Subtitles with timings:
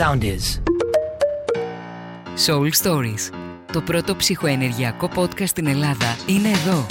[0.00, 0.60] sound is.
[2.46, 3.30] Soul Stories.
[3.72, 6.86] Το πρώτο ψυχοενεργειακό podcast στην Ελλάδα είναι εδώ.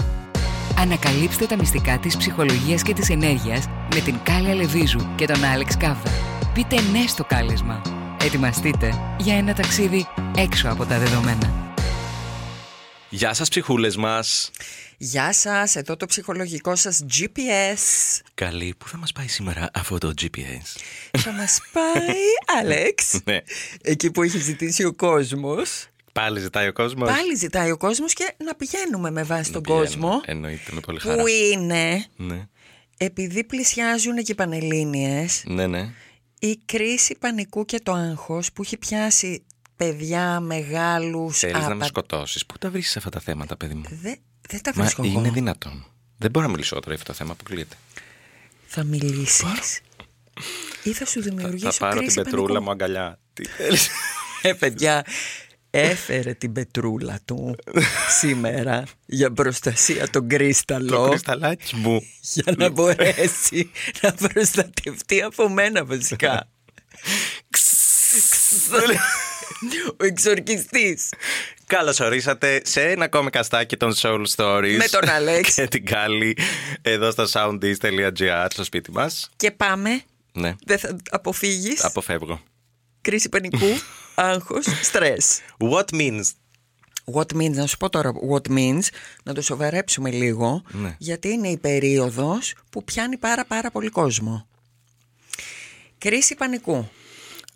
[0.77, 5.77] Ανακαλύψτε τα μυστικά της ψυχολογίας και της ενέργειας με την Κάλια Λεβίζου και τον Άλεξ
[5.77, 6.11] Κάβδα.
[6.53, 7.81] Πείτε ναι στο κάλεσμα.
[8.23, 10.07] Ετοιμαστείτε για ένα ταξίδι
[10.37, 11.73] έξω από τα δεδομένα.
[13.09, 14.51] Γεια σας ψυχούλες μας.
[15.01, 18.19] Γεια σας, εδώ το ψυχολογικό σας GPS.
[18.33, 20.79] Καλή, πού θα μας πάει σήμερα αυτό το GPS.
[21.17, 22.15] Θα μας πάει,
[22.61, 23.37] Άλεξ, ναι.
[23.81, 25.87] εκεί που έχει ζητήσει ο κόσμος.
[26.13, 27.09] Πάλι ζητάει ο κόσμος.
[27.09, 29.85] Πάλι ζητάει ο κόσμος και να πηγαίνουμε με βάση τον Πηγαίνουμε.
[29.87, 30.21] κόσμο.
[30.25, 31.21] Εννοείται με πολύ χαρά.
[31.21, 32.47] Που είναι, Ναι,
[32.97, 35.89] επειδή πλησιάζουν και οι Πανελλήνιες, ναι, ναι.
[36.39, 39.43] η κρίση πανικού και το άγχος που έχει πιάσει
[39.75, 42.45] παιδιά μεγάλους Θέλεις να με άπα- σκοτώσεις.
[42.45, 44.15] Πού τα βρίσκεις αυτά τα θέματα, παιδί μου; Δε-
[44.51, 45.19] Δεν τα Μα βρίσκω εγώ.
[45.19, 45.85] είναι δυνατόν.
[46.17, 47.75] Δεν μπορώ να μιλήσω τώρα για αυτό το θέμα, αποκλείεται.
[48.67, 49.81] Θα μιλήσεις
[50.83, 52.63] ή θα σου δημιουργήσω Θα πάρω την κρίση πετρούλα πανικού.
[52.63, 53.19] μου αγκαλιά.
[53.33, 53.89] Τι θέλεις;
[54.41, 55.05] Ε, παιδιά,
[55.69, 57.55] έφερε την πετρούλα του
[58.19, 62.01] σήμερα για προστασία τον το κρίσταλο κρυσταλάκι μου.
[62.21, 66.49] για να μπορέσει να προστατευτεί από μένα βασικά.
[69.97, 71.09] Ο εξορκιστής.
[71.69, 74.75] Καλώς ορίσατε σε ένα ακόμη καστάκι των Soul Stories.
[74.77, 75.53] Με τον Αλέξ.
[75.55, 76.37] και την Κάλλη
[76.81, 79.29] εδώ στο soundis.gr στο σπίτι μας.
[79.35, 80.01] Και πάμε.
[80.33, 81.83] Ναι, Δεν θα αποφύγεις.
[81.83, 82.41] αποφεύγω.
[83.01, 83.65] Κρίση πανικού,
[84.15, 85.39] άγχος, στρες.
[85.71, 86.21] What means;
[87.13, 88.83] What means, να σου πω τώρα what means,
[89.23, 90.95] να το σοβαρέψουμε λίγο, Ναι.
[90.97, 94.47] γιατί είναι η περίοδος που πιάνει πάρα πάρα πολύ κόσμο.
[95.97, 96.89] Κρίση πανικού.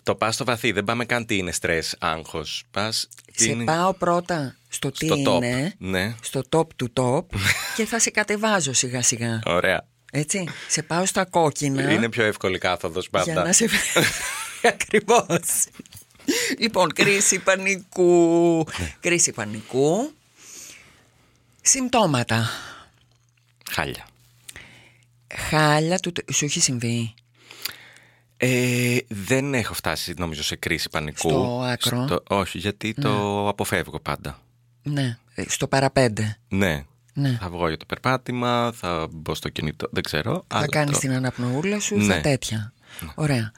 [0.04, 2.64] Το πας στο βαθύ, δεν πάμε καν τι είναι στρες, άγχος.
[2.72, 3.64] Πας τι Σε είναι...
[3.64, 6.16] πάω πρώτα στο τι Στο top, είναι, ναι.
[6.22, 7.26] στο top του top
[7.76, 9.42] και θα σε κατεβάζω σιγά σιγά.
[9.46, 9.88] Ωραία.
[10.12, 13.32] Έτσι, σε πάω στα κόκκινα Είναι πιο εύκολη κάθοδος πάντα.
[13.32, 13.70] για να σε...
[14.74, 15.66] Ακριβώς.
[16.60, 18.66] Λοιπόν, κρίση πανικού.
[18.80, 18.96] Ναι.
[19.00, 20.14] κρίση πανικού.
[21.62, 22.50] Συμπτώματα.
[23.72, 24.08] Χάλια.
[25.36, 26.12] Χάλια του...
[26.34, 27.14] Σου έχει συμβεί;
[28.38, 31.30] Ε, δεν έχω φτάσει νομίζω σε κρίση πανικού.
[31.30, 32.04] Στο άκρο.
[32.08, 34.40] Στο- Όχι, γιατί το αποφεύγω πάντα.
[34.84, 36.38] Ναι, ε, στο παραπέντε.
[36.48, 36.86] Ναι.
[37.14, 37.38] Ναι.
[37.42, 40.46] Θα βγω για το περπάτημα, θα μπω στο κινητό, δεν ξέρω.
[40.48, 42.14] Θα αλλά κάνεις το- την αναπνοούλα σου, Ναι.
[42.14, 42.74] θα τέτοια.
[43.16, 43.52] Ωραία.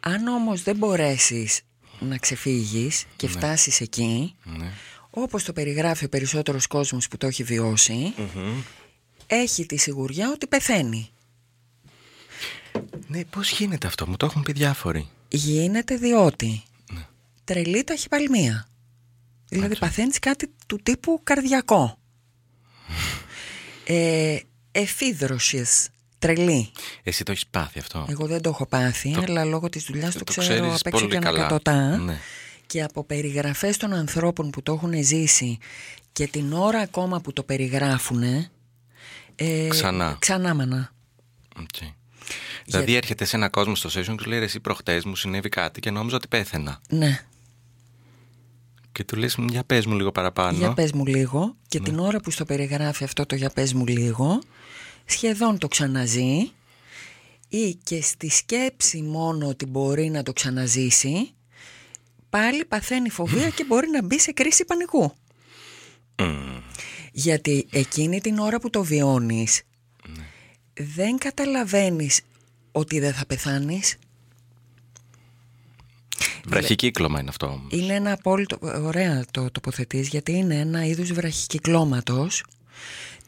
[0.00, 1.60] Αν όμως δεν μπορέσεις
[2.00, 4.70] να ξεφύγεις και φτάσεις εκεί, Ναι.
[5.10, 8.14] όπως το περιγράφει ο περισσότερος κόσμος που το έχει βιώσει,
[9.26, 11.10] έχει τη σιγουριά ότι πεθαίνει.
[13.12, 15.08] Ναι, πώς γίνεται αυτό, μου το έχουν πει διάφοροι.
[15.28, 16.62] Γίνεται διότι
[16.92, 17.06] Ναι.
[17.44, 18.66] τρελή ταχυπαλμία.
[19.48, 21.98] Δηλαδή παθαίνεις κάτι του τύπου καρδιακό.
[23.84, 24.38] ε,
[24.72, 26.70] εφίδρωσης, τρελή.
[27.02, 30.24] Εσύ το έχεις πάθει αυτό; Εγώ δεν το έχω πάθει, αλλά λόγω της δουλειάς το,
[30.24, 31.38] το ξέρω ξέρεις απ' έξω πολύ και καλά.
[31.38, 31.96] ανακατοτά.
[31.96, 32.18] Ναι.
[32.66, 35.58] Και από περιγραφές των ανθρώπων που το έχουν ζήσει
[36.12, 38.22] και την ώρα ακόμα που το περιγράφουν.
[39.36, 40.16] Ε, Ξανά.
[40.18, 40.92] Ξανά μανά.
[41.60, 41.76] Οκ.
[42.64, 45.48] Δηλαδή έρχεται σε ένα κόσμο στο session και σου λέει «Ρε, εσύ προχτές μου συνέβη
[45.48, 46.80] κάτι και νόμιζα ότι πέθαινα.
[46.88, 47.24] Ναι.
[48.92, 50.58] Και του λες για πες μου λίγο παραπάνω.
[50.58, 51.84] Για πες μου λίγο και Ναι.
[51.84, 54.42] την ώρα που στο περιγράφει αυτό το για πες μου λίγο
[55.04, 56.50] σχεδόν το ξαναζεί
[57.48, 61.30] ή και στη σκέψη μόνο ότι μπορεί να το ξαναζήσει
[62.30, 65.12] πάλι παθαίνει φοβία και μπορεί να μπει σε κρίση πανικού.
[67.12, 69.71] Γιατί εκείνη την ώρα που το βιώνεις Ναι.
[70.94, 72.20] Δεν καταλαβαίνεις
[72.72, 73.96] ότι δεν θα πεθάνεις.
[76.46, 77.72] Βραχικύκλωμα είναι αυτό όμως.
[77.72, 78.58] Είναι ένα απόλυτο.
[78.62, 82.44] Ωραία το τοποθετείς γιατί είναι ένα είδους βραχικυκλώματος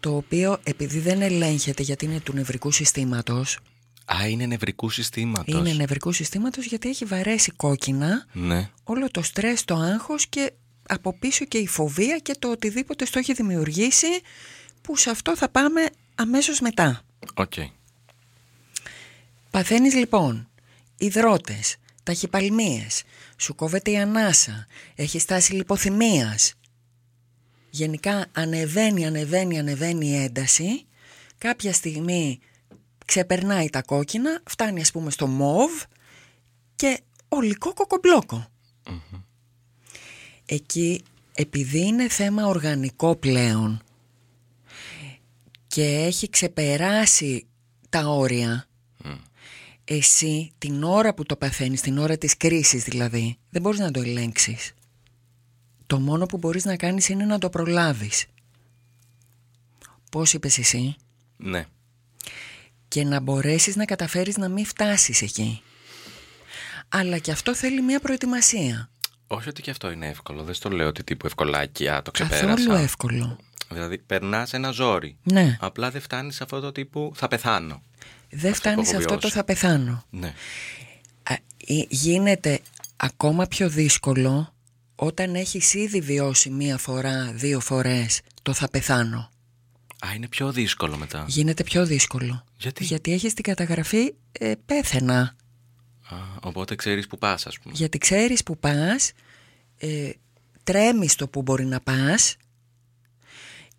[0.01, 3.59] το οποίο επειδή δεν ελέγχεται γιατί είναι του νευρικού συστήματος
[4.05, 5.55] Α, είναι νευρικού συστήματος.
[5.61, 8.71] είναι νευρικού συστήματος γιατί έχει βαρέσει κόκκινα Ναι.
[8.85, 10.53] όλο το στρες, το άγχος και
[10.89, 14.07] από πίσω και η φοβία και το οτιδήποτε στο έχει δημιουργήσει
[14.81, 15.81] που σε αυτό θα πάμε
[16.15, 17.03] αμέσως μετά.
[17.35, 17.53] Οκ.
[19.51, 20.49] Παθαίνεις λοιπόν
[20.97, 23.03] ιδρώτες, ταχυπαλμίες,
[23.37, 26.55] σου κόβεται η ανάσα, έχεις τάση λιποθυμίας.
[27.71, 30.87] Γενικά ανεβαίνει, ανεβαίνει, ανεβαίνει η ένταση.
[31.39, 32.39] Κάποια στιγμή
[33.05, 35.83] ξεπερνάει τα κόκκινα, φτάνει ας πούμε στο μοβ
[36.77, 38.47] και ολικό κοκομπλόκο.
[40.47, 41.03] Εκεί
[41.35, 43.83] επειδή είναι θέμα οργανικό πλέον
[45.75, 47.47] και έχει ξεπεράσει
[47.89, 48.69] τα όρια
[49.85, 54.01] εσύ την ώρα που το παθαίνεις, την ώρα της κρίσης δηλαδή, δεν μπορείς να το
[54.01, 54.73] ελέγξεις.
[55.87, 58.27] Το μόνο που μπορείς να κάνεις είναι να το προλάβεις.
[60.11, 60.97] Πώς είπες εσύ;
[61.37, 61.67] Ναι.
[62.89, 65.63] Και να μπορέσεις να καταφέρεις να μην φτάσεις εκεί.
[66.89, 68.91] Αλλά και αυτό θέλει μια προετοιμασία.
[69.27, 70.43] Όχι ότι και αυτό είναι εύκολο.
[70.43, 72.47] Δεν στο λέω ότι τύπου ευκολάκι, α, το ξεπέρασα.
[72.47, 73.39] Καθόλου εύκολο.
[73.75, 75.17] Δηλαδή, περνάς ένα ζόρι.
[75.23, 75.57] Ναι.
[75.61, 77.83] Απλά δεν φτάνεις σε αυτό το τύπου θα πεθάνω.
[78.31, 79.35] Δεν Αυτό φτάνεις που σε έχω αυτό το βιώσει.
[79.37, 80.05] θα πεθάνω.
[80.11, 80.35] Ναι.
[81.23, 81.35] Α,
[81.67, 82.61] ε, γίνεται
[82.97, 84.55] ακόμα πιο δύσκολο
[84.95, 89.31] όταν έχεις ήδη βιώσει μία φορά, δύο φορές το θα πεθάνω.
[90.07, 91.25] Α, είναι πιο δύσκολο μετά.
[91.29, 92.45] Γίνεται πιο δύσκολο.
[92.57, 95.37] Γιατί; Γιατί έχεις την καταγραφή ε, πέθαινα.
[96.09, 97.75] Α, οπότε ξέρεις που πας, ας πούμε.
[97.77, 99.13] Γιατί ξέρεις που πας,
[99.79, 100.11] ε,
[100.65, 102.37] τρέμεις το που μπορεί να πας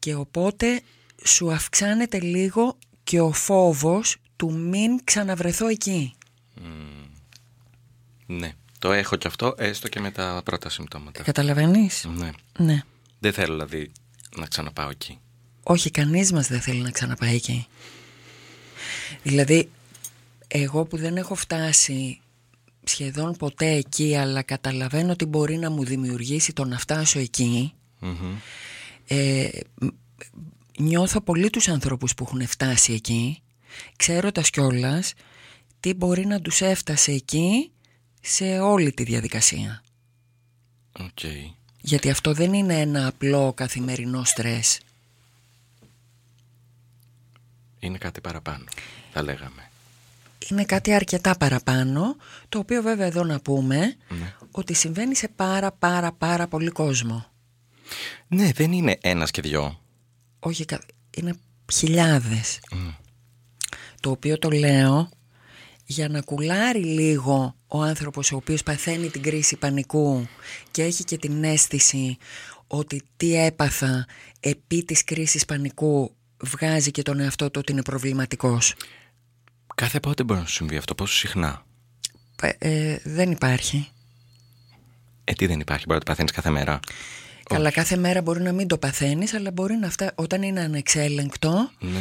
[0.06, 0.82] και οπότε
[1.24, 6.14] σου αυξάνεται λίγο και ο φόβος του μην ξαναβρεθώ εκεί.
[8.26, 8.54] Ναι.
[8.80, 11.24] Το έχω κι αυτό, έστω και με τα πρώτα συμπτώματα.
[11.24, 12.30] Καταλαβαίνεις; Ναι.
[12.58, 12.84] Ναι.
[13.20, 13.92] Δεν θέλω δηλαδή
[14.38, 15.20] να ξαναπάω εκεί.
[15.64, 17.68] Όχι, κανείς μας δεν θέλει να ξαναπάει εκεί.
[19.24, 19.70] Δηλαδή,
[20.48, 22.20] εγώ που δεν έχω φτάσει
[22.84, 28.36] σχεδόν ποτέ εκεί, αλλά καταλαβαίνω ότι μπορεί να μου δημιουργήσει το να φτάσω εκεί, Μμμ.
[29.08, 29.50] Ε,
[29.82, 29.88] μ-
[30.80, 33.42] νιώθω πολύ τους ανθρώπους που έχουν φτάσει εκεί,
[33.96, 35.14] ξέροντας κιόλας
[35.80, 37.72] τι μπορεί να τους έφτασε εκεί
[38.22, 39.84] σε όλη τη διαδικασία.
[41.00, 41.20] Οκ.
[41.82, 44.80] Γιατί αυτό δεν είναι ένα απλό καθημερινό στρες.
[47.80, 48.64] Είναι κάτι παραπάνω,
[49.14, 49.70] θα λέγαμε.
[50.50, 52.16] είναι κάτι αρκετά παραπάνω,
[52.50, 53.78] το οποίο βέβαια εδώ να πούμε
[54.10, 54.34] Ναι.
[54.52, 57.26] ότι συμβαίνει σε πάρα πάρα πάρα πολύ κόσμο.
[58.28, 59.80] Ναι, δεν είναι ένας και δυο.
[60.40, 60.86] Όχι, κα-
[61.18, 61.34] είναι
[61.74, 62.60] χιλιάδες.
[62.72, 62.88] Μμ.
[64.00, 65.10] Το οποίο το λέω
[65.86, 70.28] για να κουλάρει λίγο ο άνθρωπος ο οποίος παθαίνει την κρίση πανικού
[70.72, 72.18] και έχει και την αίσθηση
[72.68, 74.06] ότι τι έπαθα
[74.40, 78.74] επί της κρίσης πανικού βγάζει και τον εαυτό του ότι είναι προβληματικός.
[79.76, 81.66] Κάθε πότε μπορεί να σου συμβεί αυτό, πόσο συχνά;
[82.42, 83.88] Ε, ε, δεν υπάρχει.
[85.24, 86.80] Ε, τι δεν υπάρχει, μπορεί να το παθαίνεις κάθε μέρα.
[87.50, 91.70] Καλά, κάθε μέρα μπορεί να μην το παθαίνεις, αλλά μπορεί να φτάσει όταν είναι ανεξέλεγκτο
[91.80, 92.00] Ναι.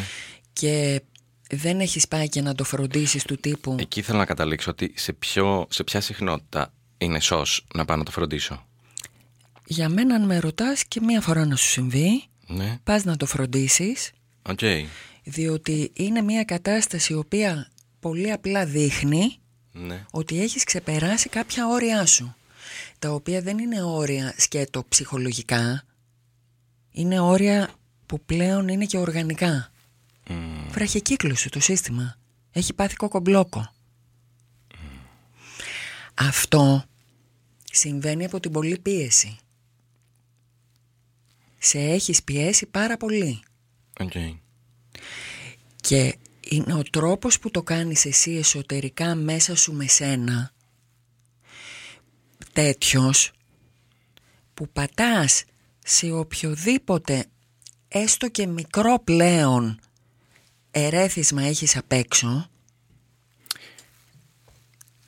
[0.53, 1.03] και
[1.51, 3.77] δεν έχεις πάει και να το φροντίσεις του τύπου.
[3.81, 8.05] Εκεί θέλω να καταλήξω ότι σε, ποιο, σε ποια συχνότητα είναι SOS να πάω να
[8.05, 8.67] το φροντίσω;
[9.67, 13.27] Για μένα, αν με ρωτάς και μία φορά να σου συμβεί, Ναι, πας να το
[13.27, 14.11] φροντίσεις,
[14.43, 14.59] οκ.
[15.25, 17.71] διότι είναι μία κατάσταση η οποία
[18.01, 19.39] πολύ απλά δείχνει
[19.73, 20.05] Ναι.
[20.11, 22.35] ότι έχεις ξεπεράσει κάποια όρια σου.
[23.05, 25.85] Τα οποία δεν είναι όρια σκέτο ψυχολογικά,
[26.91, 27.75] είναι όρια
[28.07, 29.71] που πλέον είναι και οργανικά.
[30.29, 30.69] Μμ.
[30.71, 32.19] Βραχικύκλωση το σύστημα.
[32.53, 33.73] Έχει πάθει κοκομπλόκο.
[36.15, 36.85] Αυτό
[37.73, 39.37] συμβαίνει από την πολλή πίεση.
[41.59, 43.43] Σε έχεις πιέσει πάρα πολύ.
[44.01, 44.13] Οκ.
[45.77, 46.17] Και
[46.49, 50.54] είναι ο τρόπος που το κάνεις εσύ εσωτερικά μέσα σου με σένα
[52.55, 53.33] τέτοιος
[54.55, 55.45] που πατάς
[55.85, 57.25] σε οποιοδήποτε
[57.89, 59.79] έστω και μικρό πλέον
[60.71, 62.49] ερέθισμα έχεις απ' έξω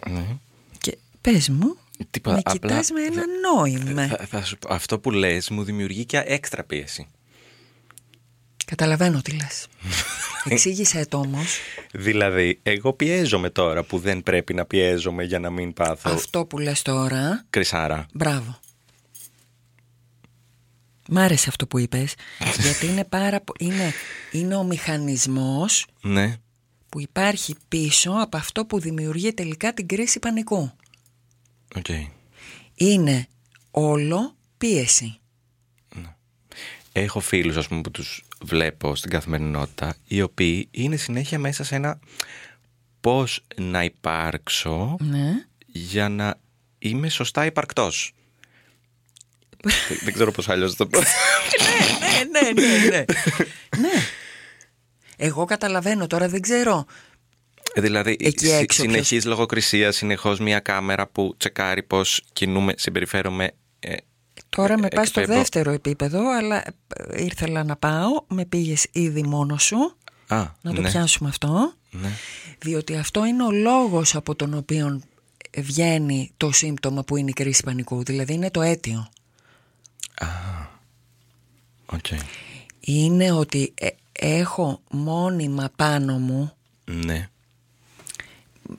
[0.08, 0.36] Ναι.
[0.78, 1.76] και πες μου
[2.10, 5.50] Τίποτα, με απλά κοιτάς με ένα θα- νόημα Θα, θα σου πω, αυτό που λες
[5.50, 7.06] μου δημιουργεί και έξτρα πίεση.
[8.70, 9.66] Καταλαβαίνω τι λες
[10.48, 11.56] Εξήγησέ το όμως
[11.92, 16.58] Δηλαδή, εγώ πιέζομαι τώρα που δεν πρέπει να πιέζομαι για να μην πάθω Αυτό που
[16.58, 18.06] λες τώρα κρισάρα.
[18.14, 18.58] Μπράβο.
[21.08, 22.14] Μ' άρεσε αυτό που είπες,
[22.62, 23.92] γιατί είναι, πάρα, πο- είναι,
[24.32, 26.36] είναι ο μηχανισμός Ναι.
[26.88, 30.70] που υπάρχει πίσω από αυτό που δημιουργεί τελικά την κρίση πανικού.
[31.76, 31.86] Οκ.
[32.74, 33.26] Είναι
[33.70, 35.18] όλο πίεση.
[36.92, 41.74] Έχω φίλους ας πούμε που τους βλέπω στην καθημερινότητα οι οποίοι είναι συνέχεια μέσα σε
[41.74, 41.98] ένα
[43.00, 45.32] πώς να υπάρξω Ναι.
[45.66, 46.34] για να
[46.78, 48.12] είμαι σωστά υπαρκτός.
[49.62, 49.74] δεν,
[50.04, 50.98] δεν ξέρω πώς αλλιώς το πω.
[50.98, 53.04] ναι, ναι, ναι, ναι.
[53.78, 53.90] ναι.
[55.16, 56.84] Εγώ καταλαβαίνω τώρα, δεν ξέρω.
[57.74, 63.50] Ε, δηλαδή, Εκεί συ- έξω συνεχής λογοκρισία, συνεχώς μια κάμερα που τσεκάρει πώς κινούμε, συμπεριφέρομαι.
[64.50, 65.38] Ε, Τώρα με πας στο εκπέμπω.
[65.38, 69.96] δεύτερο επίπεδο, αλλά ε, ήρθελα να πάω, με πήγες ήδη μόνος σου,
[70.28, 71.72] Α, να το ναι, πιάσουμε αυτό.
[71.90, 72.08] ναι.
[72.58, 75.00] Διότι αυτό είναι ο λόγος από τον οποίο
[75.58, 78.02] βγαίνει το σύμπτωμα που είναι η κρίση πανικού.
[78.02, 79.08] Δηλαδή είναι το αίτιο.
[81.86, 82.06] Οκ.
[82.80, 86.52] Είναι ότι ε, έχω μόνιμα πάνω μου,
[86.84, 87.28] Ναι.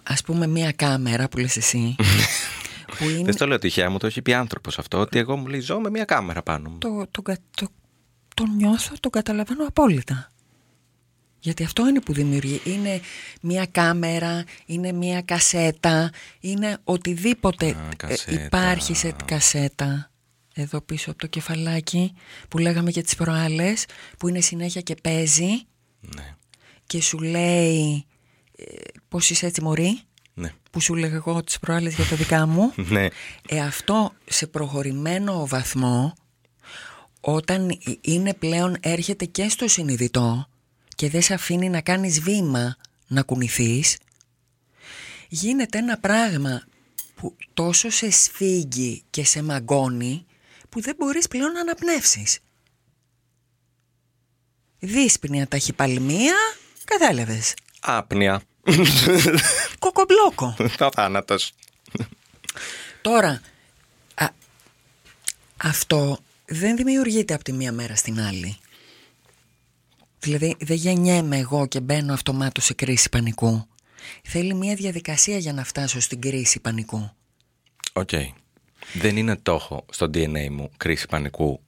[0.04, 2.04] ας πούμε μία κάμερα που λες εσύ, που
[3.06, 5.60] είναι Δεν στο λέω τυχαία, μου το έχει πει άνθρωπος αυτό, ότι εγώ μου λέει
[5.60, 6.78] ζω με μια κάμερα πάνω μου.
[6.78, 7.68] το, το, κα- το,
[8.36, 10.32] το νιώθω, το καταλαβαίνω απόλυτα.
[11.40, 12.62] Γιατί αυτό είναι που δημιουργεί.
[12.64, 13.02] Είναι
[13.42, 18.44] μια κάμερα, είναι μια κασέτα, είναι οτιδήποτε Α, ε, κασέτα.
[18.44, 20.12] υπάρχει σε κασέτα.
[20.54, 22.14] Εδώ πίσω από το κεφαλάκι
[22.50, 23.86] που λέγαμε και τις προάλλες,
[24.18, 25.50] που είναι συνέχεια και παίζει
[26.16, 26.36] Ναι,
[26.86, 28.06] και σου λέει
[28.58, 28.64] ε,
[29.08, 30.00] πώς είσαι έτσι μωρή,
[30.38, 32.74] ναι, που σου λέγα εγώ τις προάλλες για τα δικά μου.
[32.96, 33.08] ναι.
[33.48, 36.14] Ε, αυτό σε προχωρημένο βαθμό
[37.22, 37.70] όταν
[38.02, 40.48] είναι πλέον έρχεται και στο συνειδητό
[40.96, 42.76] και δεν σε αφήνει να κάνεις βήμα
[43.08, 43.98] να κουνηθείς
[45.28, 46.64] γίνεται ένα πράγμα
[47.16, 50.26] που τόσο σε σφίγγει και σε μαγκώνει
[50.70, 52.40] που δεν μπορείς πλέον να αναπνεύσεις.
[54.80, 56.36] Δύσπνοια ταχυπαλμία,
[56.84, 57.54] κατάλαβες.
[57.82, 58.42] Άπνοια.
[59.80, 60.56] Κοκομπλόκο.
[60.78, 61.54] Το θάνατος.
[63.02, 63.42] Τώρα,
[64.16, 64.28] α,
[65.58, 68.58] αυτό δεν δημιουργείται από τη μία μέρα στην άλλη.
[70.20, 73.68] Δηλαδή δεν γεννιέμαι εγώ και μπαίνω αυτομάτως σε κρίση πανικού.
[74.24, 77.12] Θέλει μία διαδικασία για να φτάσω στην κρίση πανικού.
[77.94, 78.10] Οκ.
[78.94, 81.60] Δεν είναι το έχω στο DNA μου κρίση πανικού;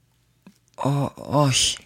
[0.75, 1.77] Ο, όχι.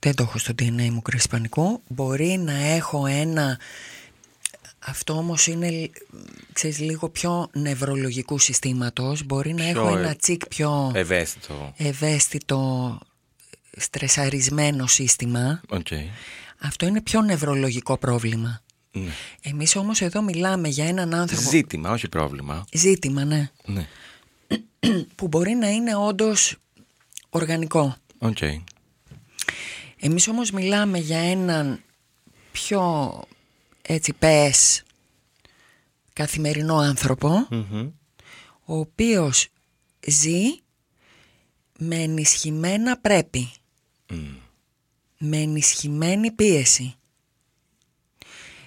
[0.00, 1.82] Δεν το έχω στο DNA μου κρίση πανικού.
[1.88, 3.58] Μπορεί να έχω ένα...
[4.78, 5.90] Αυτό όμως είναι
[6.52, 9.24] ξέρεις, λίγο πιο νευρολογικού συστήματος.
[9.24, 11.72] Μπορεί να Πιο έχω ε- ένα τσικ πιο Ευαίσθητο.
[11.76, 12.98] ευαίσθητο,
[13.76, 15.60] στρεσαρισμένο σύστημα.
[15.68, 15.86] Οκ.
[16.58, 18.60] Αυτό είναι πιο νευρολογικό πρόβλημα.
[18.92, 19.10] Ναι.
[19.42, 21.50] Εμείς όμως εδώ μιλάμε για έναν άνθρωπο...
[21.50, 22.64] Ζήτημα, όχι πρόβλημα.
[22.72, 23.50] Ζήτημα, ναι.
[23.64, 23.86] Ναι.
[25.14, 26.56] Που μπορεί να είναι όντως
[27.30, 27.96] οργανικό.
[28.18, 28.38] Οκ.
[30.00, 31.82] Εμείς όμως μιλάμε για έναν
[32.52, 33.22] πιο
[33.82, 34.82] έτσι πες
[36.12, 37.90] καθημερινό άνθρωπο Μμμ.
[38.64, 39.48] ο οποίος
[40.06, 40.42] ζει
[41.78, 43.50] με ενισχυμένα πρέπει
[45.18, 46.94] με ενισχυμένη πίεση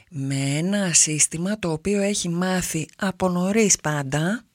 [0.09, 4.45] με ένα σύστημα το οποίο έχει μάθει από νωρίς πάντα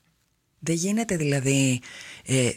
[0.58, 1.80] δεν γίνεται δηλαδή
[2.24, 2.50] ε,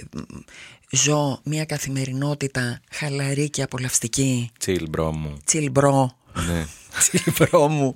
[0.92, 5.38] ζω μια καθημερινότητα χαλαρή και απολαυστική Chill, bro μου.
[5.46, 6.18] chill bro
[6.48, 6.66] Ναι.
[7.00, 7.94] chill bro μου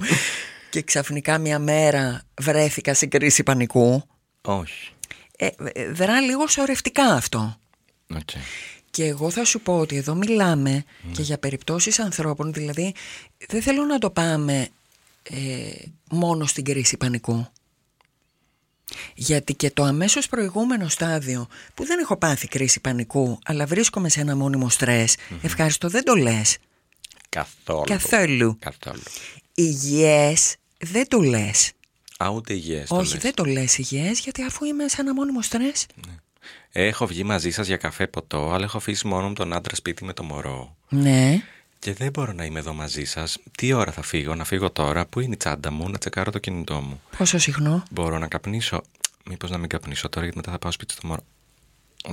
[0.70, 4.04] και ξαφνικά μια μέρα βρέθηκα σε κρίση πανικού
[4.42, 4.90] Όχι.
[5.38, 7.58] ε, ε, δρα λίγο σωρευτικά αυτό
[8.16, 8.30] Οκ.
[8.92, 12.94] και εγώ θα σου πω ότι εδώ μιλάμε και για περιπτώσεις ανθρώπων δηλαδή
[13.48, 14.68] δεν θέλω να το πάμε
[15.24, 15.36] ε,
[16.10, 17.48] μόνο στην κρίση πανικού
[19.16, 24.20] γιατί και το αμέσως προηγούμενο στάδιο που δεν έχω πάθει κρίση πανικού αλλά βρίσκομαι σε
[24.22, 26.58] ένα μόνιμο στρες ευχαριστώ δεν το λες
[27.30, 27.84] Καθόλου.
[27.86, 28.58] Καθόλου.
[28.60, 29.04] Καθόλου.
[29.54, 31.72] υγιές δεν το λες
[32.24, 33.22] Α, ούτε υγιές το όχι λες.
[33.22, 35.86] δεν το λες υγιές γιατί αφού είμαι σε ένα μόνιμο στρες
[36.76, 40.04] Έχω βγει μαζί σας για καφέ ποτό, αλλά έχω αφήσει μόνο μου τον άντρα σπίτι
[40.06, 40.76] με το μωρό.
[40.90, 41.44] ναι
[41.84, 43.38] Και δεν μπορώ να είμαι εδώ μαζί σας.
[43.58, 46.40] Τι ώρα θα φύγω, να φύγω τώρα, πού είναι η τσάντα μου, να τσεκάρω το
[46.40, 47.02] κινητό μου.
[47.18, 48.82] πόσο συχνό; Μπορώ να καπνίσω.
[49.30, 51.24] Μήπως να μην καπνίσω τώρα, γιατί μετά θα πάω σπίτι στο μωρό.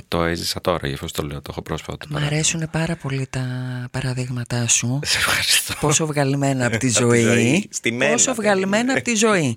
[0.09, 1.97] Το έζησα τώρα, γι' αυτό το λέω, το έχω πρόσφατα.
[1.99, 2.37] το Μ' παράδειγμα.
[2.37, 3.45] αρέσουν πάρα πολύ τα
[3.91, 5.75] παραδείγματά σου Σε ευχαριστώ.
[5.81, 7.21] Πόσο βγαλμένα από τη Απ' τη ζωή.
[7.23, 7.69] ζωή.
[7.71, 8.93] Στημένα Πόσο δεν βγαλμένα είναι.
[8.93, 9.57] από τη ζωή.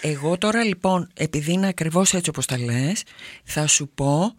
[0.00, 3.02] Εγώ τώρα λοιπόν, επειδή είναι ακριβώς έτσι όπως τα λες,
[3.44, 4.34] θα σου πω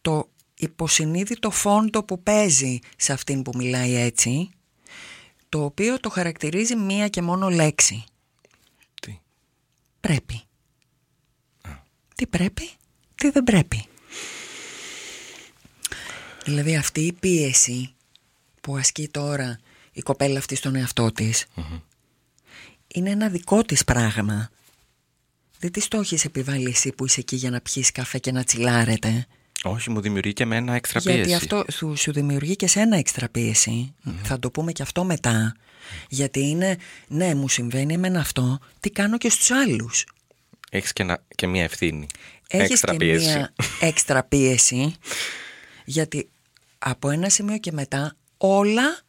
[0.00, 0.28] το
[0.62, 4.50] υποσυνείδητο φόντο που παίζει σε αυτήν που μιλάει έτσι,
[5.48, 8.04] το οποίο το χαρακτηρίζει μία και μόνο λέξη.
[9.00, 9.18] Τι;
[10.00, 10.42] Πρέπει.
[12.14, 12.70] Τι πρέπει,
[13.14, 13.84] τι δεν πρέπει.
[16.44, 17.94] Δηλαδή αυτή η πίεση
[18.60, 19.60] που ασκεί τώρα
[19.92, 21.46] η κοπέλα αυτή στον εαυτό της
[22.86, 24.50] είναι ένα δικό της πράγμα.
[25.58, 28.44] Δεν της το έχεις επιβάλει εσύ που είσαι εκεί για να πιείς καφέ και να
[28.44, 29.26] τσιλάρετε.
[29.64, 31.34] Όχι, μου δημιουργεί και εμένα έξτρα Γιατί πίεση.
[31.34, 33.94] αυτό σου, σου δημιουργεί και σε ένα έξτρα πίεση.
[34.22, 35.54] Θα το πούμε και αυτό μετά.
[36.08, 36.76] Γιατί είναι,
[37.08, 40.04] ναι, μου συμβαίνει εμένα αυτό, τι κάνω και στους άλλους.
[40.70, 42.06] Έχεις και, ένα- και μία ευθύνη.
[42.48, 43.26] Έχεις έξτρα και πίεση.
[43.26, 44.94] μία έξτρα πίεση
[45.84, 46.30] γιατί
[46.78, 49.00] από ένα σημείο και μετά όλα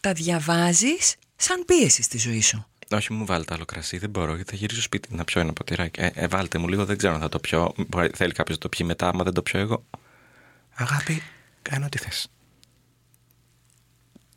[0.00, 2.66] τα διαβάζεις σαν πίεση στη ζωή σου.
[2.94, 6.00] Όχι, μου βάλτε άλλο κρασί, δεν μπορώ, γιατί θα γυρίσω σπίτι να πιω ένα ποτηράκι.
[6.00, 7.72] Ε, ε, βάλτε μου λίγο, δεν ξέρω αν θα το πιω.
[7.88, 9.84] Μπορεί- θέλει κάποιος να το πιει μετά, άμα δεν το πιω εγώ.
[10.74, 11.22] Αγάπη,
[11.62, 12.28] κάνω ό,τι θες.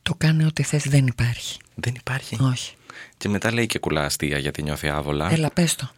[0.02, 1.60] Το κάνει ό,τι θες δεν υπάρχει.
[1.76, 2.38] Δεν υπάρχει.
[2.42, 2.76] Όχι.
[3.18, 5.32] Και μετά λέει και κουλά αστεία γιατί νιώθει άβολα.
[5.32, 5.92] Έλα πες το.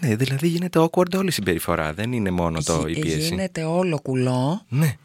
[0.00, 1.94] Ναι, δηλαδή γίνεται awkward όλη η συμπεριφορά.
[1.94, 3.20] Δεν είναι μόνο το η Γι- πίεση.
[3.28, 4.96] Γίνεται όλο κουλό Ναι.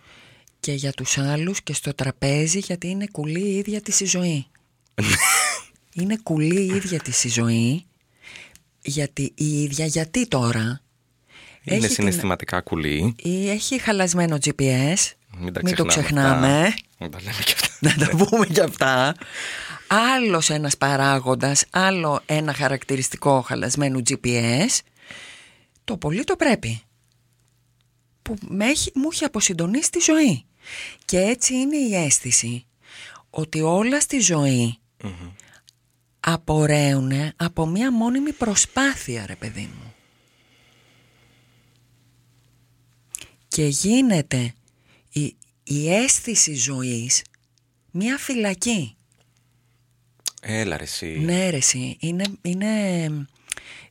[0.60, 4.46] και για τους άλλους και στο τραπέζι γιατί είναι κουλή η ίδια της η ζωή.
[5.94, 7.86] είναι κουλή η ίδια της η ζωή
[8.82, 10.82] γιατί η ίδια γιατί τώρα;
[11.64, 13.16] Είναι έχει την- συναισθηματικά κουλή.
[13.18, 14.96] ή έχει χαλασμένο GPS
[15.38, 16.82] Μην τα μην το ξεχνάμε ξεχνάμε αυτά.
[16.98, 17.70] Να τα λέμε και αυτά.
[17.80, 19.16] να τα πούμε και αυτά.
[19.88, 24.80] Άλλος ένας παράγοντας, άλλο ένα χαρακτηριστικό χαλασμένου GPS,
[25.84, 26.82] το πολύ το πρέπει.
[28.22, 30.46] Που με έχει, μου έχει αποσυντονίσει τη ζωή.
[31.06, 32.66] Και έτσι είναι η αίσθηση
[33.30, 34.78] ότι όλα στη ζωή
[36.22, 39.94] απορρέουν από μία μόνιμη προσπάθεια, ρε παιδί μου.
[43.48, 44.54] Και γίνεται
[45.10, 47.24] η, η αίσθηση ζωής
[47.92, 48.96] μία φυλακή.
[50.42, 51.20] Έλα ρε εσύ.
[51.20, 51.98] Ναι, ρε, εσύ.
[52.00, 53.28] Είναι, είναι.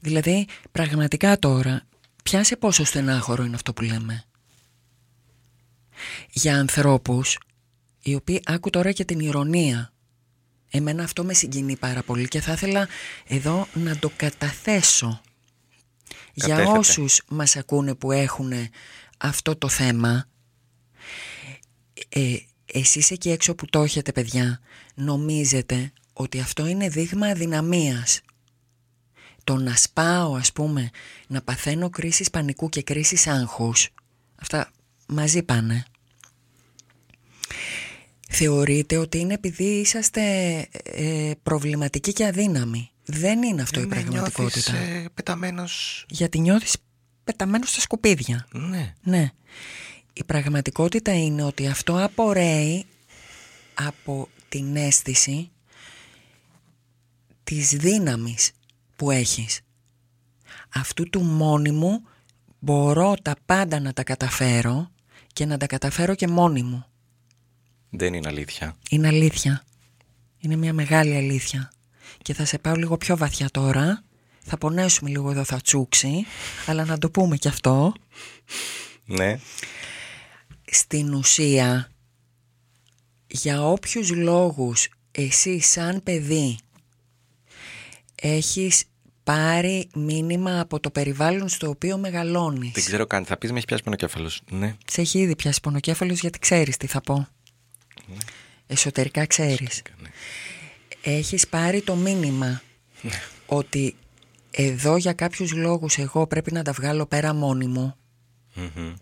[0.00, 1.82] Δηλαδή, πραγματικά τώρα,
[2.22, 4.25] πιάσε πόσο στενάχωρο είναι αυτό που λέμε.
[6.30, 7.38] Για ανθρώπους,
[8.02, 9.92] οι οποίοι άκου τώρα και την ηρωνία.
[10.70, 12.88] Εμένα αυτό με συγκινεί πάρα πολύ και θα ήθελα
[13.26, 15.20] εδώ να το καταθέσω.
[16.34, 16.78] Για Κατέθετε.
[16.78, 18.52] όσους μας ακούνε που έχουν
[19.18, 20.28] αυτό το θέμα,
[22.08, 24.60] ε, εσείς εκεί έξω που το έχετε παιδιά,
[24.94, 28.20] νομίζετε ότι αυτό είναι δείγμα αδυναμίας.
[29.44, 30.90] Το να σπάω ας πούμε,
[31.26, 33.88] να παθαίνω κρίσεις πανικού και κρίσεις άγχους,
[34.34, 34.70] αυτά
[35.06, 35.84] μαζί πάνε.
[38.32, 40.22] Θεωρείτε ότι είναι επειδή είσαστε
[40.82, 44.40] ε, προβληματικοί και αδύναμοι; Δεν είναι αυτό η Ναι, πραγματικότητα.
[44.42, 46.04] νιώθεις, ε, πεταμένος...
[46.08, 46.76] Γιατί νιώθεις
[47.25, 48.46] πεταμένος στα σκουπίδια.
[48.52, 48.94] Ναι.
[49.02, 49.30] Ναι.
[50.12, 52.84] Η πραγματικότητα είναι ότι αυτό απορρέει
[53.75, 55.50] από την αίσθηση
[57.44, 58.50] της δύναμης
[58.96, 59.60] που έχεις.
[60.75, 62.02] Αυτού του μόνιμου
[62.58, 64.90] μπορώ τα πάντα να τα καταφέρω
[65.32, 66.84] και να τα καταφέρω και μόνη μου.
[67.90, 68.76] Δεν είναι αλήθεια.
[68.90, 69.64] Είναι αλήθεια.
[70.38, 71.73] Είναι μια μεγάλη αλήθεια.
[72.23, 74.04] Και θα σε πάω λίγο πιο βαθιά τώρα.
[74.44, 76.25] Θα πονέσουμε λίγο εδώ, θα τσούξει.
[76.66, 77.92] Αλλά να το πούμε κι αυτό.
[79.04, 79.38] Ναι.
[80.64, 81.90] στην ουσία
[83.26, 86.59] για όποιους λόγους εσύ σαν παιδί
[88.14, 88.85] έχεις
[89.25, 93.25] πάρει μήνυμα από το περιβάλλον στο οποίο μεγαλώνεις; Δεν ξέρω καν.
[93.25, 94.42] Θα πεις με έχεις πιάσει πονοκέφαλος.
[94.50, 94.76] Ναι.
[94.90, 97.28] Σε έχει ήδη πιάσει πονοκέφαλος γιατί ξέρεις τι θα πω.
[98.66, 99.82] Εσωτερικά ξέρεις.
[100.02, 100.08] Ναι.
[101.02, 102.62] Έχεις πάρει το μήνυμα
[103.46, 103.94] ότι
[104.50, 107.94] εδώ για κάποιους λόγους εγώ πρέπει να τα βγάλω πέρα μόνη μου;
[108.54, 108.94] Μμμ.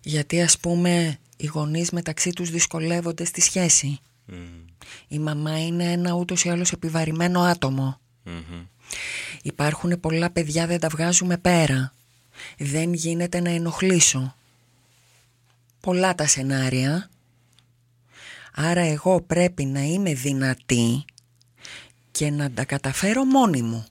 [0.00, 3.98] γιατί ας πούμε οι γονείς μεταξύ τους δυσκολεύονται στη σχέση.
[4.26, 4.64] Μμμ.
[5.08, 8.00] Η μαμά είναι ένα ούτως ή άλλως επιβαρημένο άτομο.
[8.22, 8.66] Μμμ.
[9.42, 11.94] Υπάρχουν πολλά παιδιά δεν τα βγάζουμε πέρα.
[12.58, 14.34] Δεν γίνεται να ενοχλήσω.
[15.80, 17.08] Πολλά τα σενάρια.
[18.54, 21.04] Άρα εγώ πρέπει να είμαι δυνατή
[22.10, 23.86] και να τα καταφέρω μόνη μου.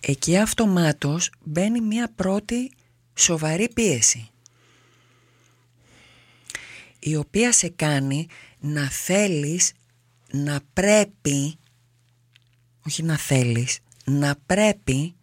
[0.00, 2.72] Εκεί αυτομάτως μπαίνει μια πρώτη
[3.14, 4.30] σοβαρή πίεση
[6.98, 8.26] η οποία σε κάνει
[8.60, 9.72] να θέλεις
[10.30, 11.58] να πρέπει
[12.86, 15.14] όχι να θέλεις, να πρέπει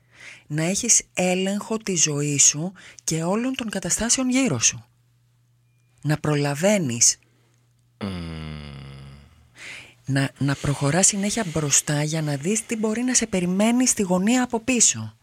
[0.48, 4.86] να έχεις έλεγχο τη ζωή σου και όλων των καταστάσεων γύρω σου.
[6.06, 7.18] Να προλαβαίνεις.
[10.06, 14.44] Να, να προχωράς συνέχεια μπροστά για να δεις τι μπορεί να σε περιμένει στη γωνία
[14.44, 15.16] από πίσω.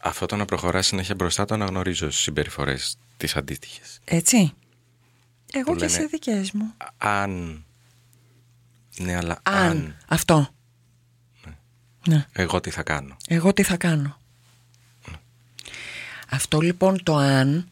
[0.00, 3.98] Αυτό το να προχωράς συνέχεια μπροστά το αναγνωρίζω στις συμπεριφορές τις αντίστοιχες.
[4.04, 4.52] Έτσι.
[5.52, 6.74] Εγώ Που και λένε- σε δικές μου.
[6.98, 7.64] Αν.
[8.98, 9.54] Ναι, αλλά Αν.
[9.70, 9.96] αν.
[10.08, 10.48] Αυτό.
[12.08, 12.26] Ναι.
[12.32, 13.16] Εγώ τι θα κάνω.
[13.28, 14.18] Εγώ τι θα κάνω.
[16.28, 17.68] Αυτό λοιπόν το αν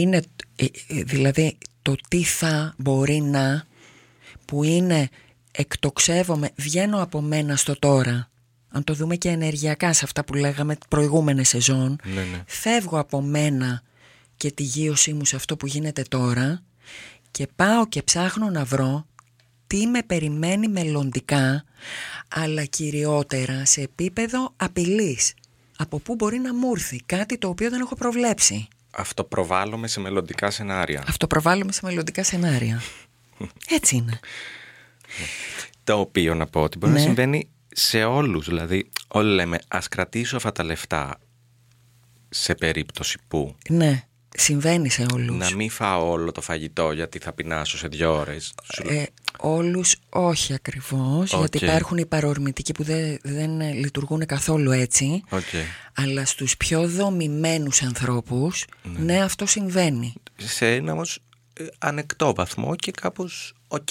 [0.00, 0.22] είναι
[0.56, 3.64] ε, ε, δηλαδή το τι θα μπορεί να
[4.44, 5.08] που είναι
[5.52, 8.30] εκτοξεύομαι, βγαίνω από μένα στο τώρα.
[8.68, 12.42] Αν το δούμε και ενεργειακά σε αυτά που λέγαμε προηγούμενες σεζόν Ναι, ναι.
[12.46, 13.82] φεύγω από μένα
[14.36, 16.62] και τη γύρωσή μου σε αυτό που γίνεται τώρα
[17.30, 19.06] και πάω και ψάχνω να βρω
[19.66, 21.64] τι με περιμένει μελλοντικά
[22.28, 25.34] αλλά κυριότερα σε επίπεδο απειλής.
[25.76, 30.00] Από πού μπορεί να μου έρθει κάτι το οποίο δεν έχω προβλέψει Αυτό προβάλλομαι σε
[30.00, 31.04] μελλοντικά σενάρια.
[31.08, 32.82] αυτό προβάλλουμε σε μελλοντικά σενάρια
[33.76, 34.18] έτσι είναι
[35.84, 36.98] Το οποίο να πω ότι μπορεί Ναι.
[36.98, 38.46] να συμβαίνει σε όλους.
[38.46, 41.18] Δηλαδή, όλοι λέμε, ας κρατήσω αυτά τα λεφτά
[42.28, 44.02] σε περίπτωση που ναι
[44.36, 48.54] συμβαίνει σε όλους να μην φάω όλο το φαγητό γιατί θα πεινάσω σε δύο ώρες.
[48.74, 49.06] Σου λέω, Ε,
[49.44, 51.62] όλους όχι ακριβώς γιατί Οκ.
[51.62, 55.42] υπάρχουν οι παρορμητικοί που δεν, δεν ε, λειτουργούν καθόλου έτσι Οκ.
[55.94, 58.64] αλλά στους πιο δομημένους ανθρώπους
[58.98, 61.18] ναι, αυτό συμβαίνει Σε ένα όμως
[61.52, 63.86] ε, ανεκτό βαθμό και κάπως οκ.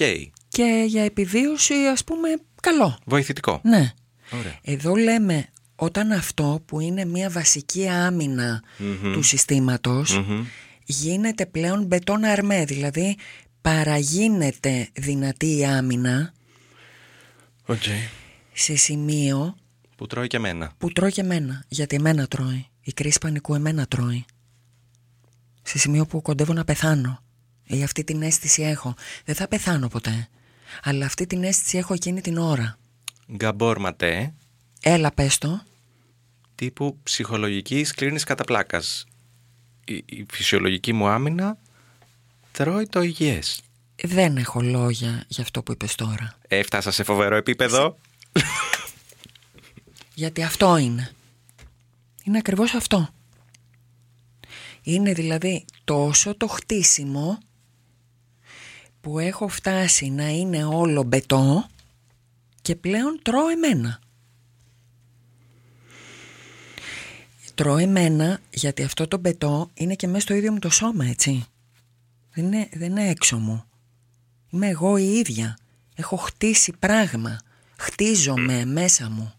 [0.48, 2.28] και για επιβίωση ας πούμε
[2.62, 3.60] καλό Βοηθητικό.
[3.64, 3.92] ναι
[4.32, 4.60] Ωραία.
[4.64, 9.14] εδώ λέμε όταν αυτό που είναι μια βασική άμυνα Μμμ.
[9.14, 10.46] του συστήματος Μμμ.
[10.86, 13.18] γίνεται πλέον μπετόν αρμέ, δηλαδή
[13.62, 16.34] παραγίνεται δυνατή η άμυνα
[17.66, 17.84] Οκ.
[18.54, 19.56] σε σημείο
[19.96, 20.72] Που τρώει και εμένα.
[20.78, 22.66] που τρώει και εμένα, γιατί εμένα τρώει.
[22.82, 24.26] Η κρίση πανικού εμένα τρώει.
[25.64, 27.24] Σε σημείο που κοντεύω να πεθάνω.
[27.64, 28.96] Ή αυτή την αίσθηση έχω.
[29.26, 30.28] Δεν θα πεθάνω ποτέ.
[30.84, 32.78] Αλλά αυτή την αίσθηση έχω εκείνη την ώρα.
[33.36, 34.34] Γκαμπόρ Ματέ,
[34.82, 35.64] Έλα πες το.
[36.56, 39.06] τύπου ψυχολογική σκλήρυνση κατά πλάκας.
[39.86, 41.58] Η, η φυσιολογική μου άμυνα
[42.52, 43.62] τρώει το υγιές.
[44.04, 46.38] Δεν έχω λόγια για αυτό που είπες τώρα.
[46.48, 47.98] Έφτασα σε φοβερό επίπεδο.
[50.14, 51.12] Γιατί αυτό είναι.
[52.24, 53.10] Είναι ακριβώς αυτό.
[54.82, 57.38] Είναι δηλαδή τόσο το χτίσιμο
[59.02, 61.66] που έχω φτάσει να είναι όλο μπετό
[62.62, 64.00] και πλέον τρώω εμένα.
[67.56, 71.46] Τρώω εμένα γιατί αυτό το μπετό είναι και μέσα στο ίδιο μου το σώμα, έτσι.
[72.34, 73.64] Δεν είναι, δεν είναι έξω μου.
[74.50, 75.58] Είμαι εγώ η ίδια.
[75.96, 77.40] Έχω χτίσει πράγμα.
[77.78, 79.34] Χτίζομαι μέσα μου.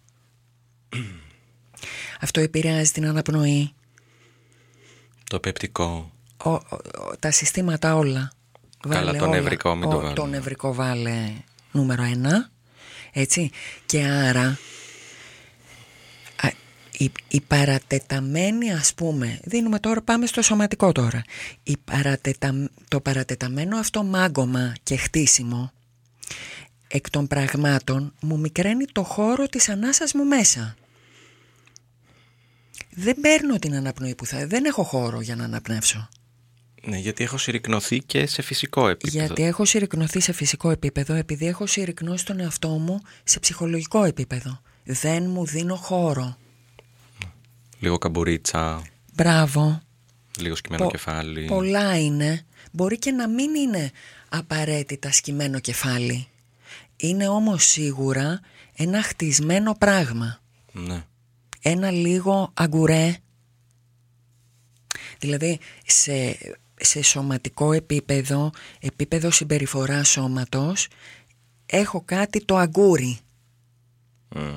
[2.20, 3.72] Αυτό επηρεάζει την αναπνοή,
[5.28, 6.12] Το πεπτικό.
[6.44, 8.32] ο, ο- ο- τα συστήματα όλα.
[8.88, 9.34] Καλά, το όλα.
[9.34, 10.14] νευρικό μην το Ο- βάλουμε.
[10.14, 11.32] Το νευρικό βάλε
[11.72, 12.50] νούμερο ένα.
[13.12, 13.50] Έτσι.
[13.86, 14.56] Και άρα α,
[17.02, 21.22] η, η παρατεταμένη ας πούμε, δίνουμε τώρα, πάμε στο σωματικό τώρα.
[21.62, 25.72] Η παρατετα, το παρατεταμένο αυτό μάγκωμα και χτίσιμο
[26.88, 30.74] εκ των πραγμάτων μου μικραίνει το χώρο της ανάσας μου μέσα.
[32.94, 34.46] Δεν παίρνω την αναπνοή που θα...
[34.46, 36.08] Δεν έχω χώρο για να αναπνεύσω.
[36.84, 39.24] Ναι, γιατί έχω συρρυκνωθεί και σε φυσικό επίπεδο.
[39.24, 44.60] Γιατί έχω συρρυκνωθεί σε φυσικό επίπεδο επειδή έχω συρρυκνώσει τον εαυτό μου σε ψυχολογικό επίπεδο.
[44.84, 46.36] Δεν μου δίνω χώρο.
[47.82, 48.82] Λίγο καμπουρίτσα,
[49.14, 49.82] Μπράβο.
[50.38, 51.44] λίγο σκυμμένο Πο- κεφάλι.
[51.44, 52.42] Πολλά είναι.
[52.72, 53.90] Μπορεί και να μην είναι
[54.28, 56.26] απαραίτητα σκυμμένο κεφάλι.
[56.96, 58.40] Είναι όμως σίγουρα
[58.76, 60.40] ένα χτισμένο πράγμα.
[60.72, 61.04] Ναι.
[61.62, 63.16] Ένα λίγο αγκουρέ.
[65.18, 66.38] Δηλαδή σε,
[66.80, 70.88] σε σωματικό επίπεδο, επίπεδο συμπεριφοράς σώματος,
[71.66, 73.18] έχω κάτι το αγκούρι.
[74.34, 74.56] Μμ.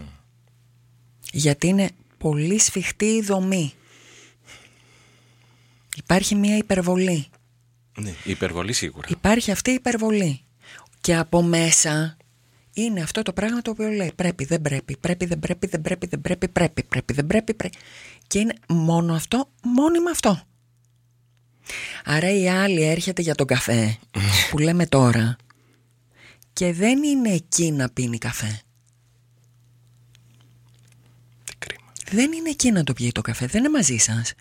[1.31, 1.89] Γιατί είναι
[2.25, 3.73] πολύ σφιχτή η δομή.
[5.95, 7.27] Υπάρχει μια υπερβολή.
[7.97, 9.07] Ναι, η υπερβολή σίγουρα.
[9.09, 10.41] Υπάρχει αυτή η υπερβολή.
[11.01, 12.17] Και από μέσα
[12.73, 16.07] είναι αυτό το πράγμα το οποίο λέει πρέπει, δεν πρέπει, πρέπει, δεν πρέπει, δεν πρέπει,
[16.07, 17.77] δεν πρέπει, πρέπει, πρέπει, δεν πρέπει, πρέπει.
[18.27, 20.41] Και είναι μόνο αυτό, μόνιμα αυτό.
[22.05, 23.97] Άρα η άλλη έρχεται για τον καφέ
[24.49, 25.35] που λέμε τώρα
[26.53, 28.61] και δεν είναι εκεί να πίνει καφέ.
[31.43, 31.91] Τι κρίμα.
[32.15, 34.33] Δεν είναι εκεί να το πιει το καφέ, δεν είναι μαζί σας.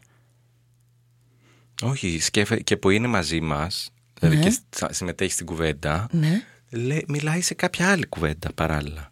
[1.82, 2.60] Όχι, σκέφε...
[2.60, 4.42] και που είναι μαζί μας, δηλαδή Ναι.
[4.42, 6.42] και στα- συμμετέχει στην κουβέντα, Ναι.
[6.70, 9.08] λέ- μιλάει σε κάποια άλλη κουβέντα παράλληλα.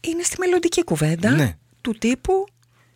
[0.00, 1.56] Είναι στη μελλοντική κουβέντα Ναι.
[1.80, 2.46] του τύπου